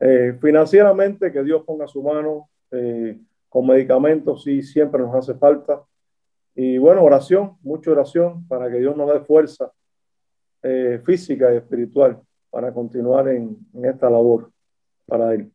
[0.00, 5.82] eh, financieramente que Dios ponga su mano eh, con medicamentos sí siempre nos hace falta.
[6.54, 9.72] Y bueno, oración, mucha oración para que Dios nos dé fuerza
[10.62, 14.50] eh, física y espiritual para continuar en, esta labor
[15.06, 15.52] para Él.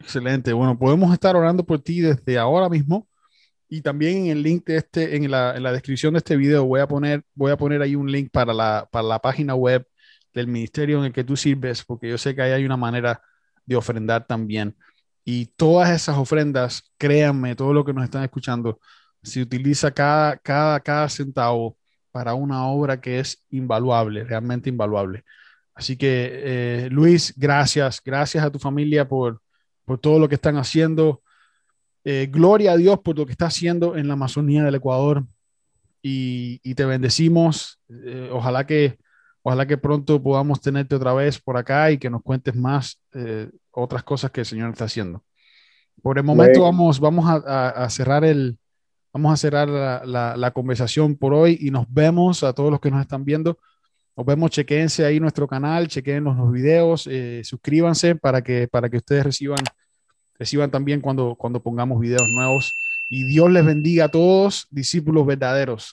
[0.00, 0.52] Excelente.
[0.52, 3.06] Bueno, podemos estar orando por ti desde ahora mismo
[3.68, 6.64] y también en el link de este, en la, en la descripción de este video
[6.64, 9.86] voy a poner, voy a poner ahí un link para la, para la página web
[10.34, 13.22] del ministerio en el que tú sirves, porque yo sé que ahí hay una manera
[13.64, 14.74] de ofrendar también.
[15.24, 18.80] Y todas esas ofrendas, créanme, todo lo que nos están escuchando,
[19.22, 21.76] se utiliza cada, cada, cada centavo
[22.10, 25.24] para una obra que es invaluable, realmente invaluable.
[25.74, 26.30] Así que,
[26.84, 29.40] eh, Luis, gracias, gracias a tu familia por,
[29.84, 31.22] por todo lo que están haciendo.
[32.04, 35.24] Eh, gloria a Dios por lo que está haciendo en la Amazonía del Ecuador
[36.02, 37.80] y, y te bendecimos.
[37.88, 38.98] Eh, ojalá que
[39.42, 43.50] ojalá que pronto podamos tenerte otra vez por acá y que nos cuentes más eh,
[43.70, 45.22] otras cosas que el Señor está haciendo.
[46.00, 46.76] Por el momento bueno.
[46.76, 48.58] vamos, vamos a, a, cerrar el,
[49.12, 52.80] vamos a cerrar la, la, la, conversación por hoy y nos vemos a todos los
[52.80, 53.58] que nos están viendo.
[54.16, 58.88] Nos vemos, chequense ahí nuestro canal, chequen los, los videos, eh, suscríbanse para que, para
[58.88, 59.60] que ustedes reciban,
[60.38, 62.72] reciban también cuando, cuando pongamos videos nuevos.
[63.10, 65.92] Y Dios les bendiga a todos, discípulos verdaderos.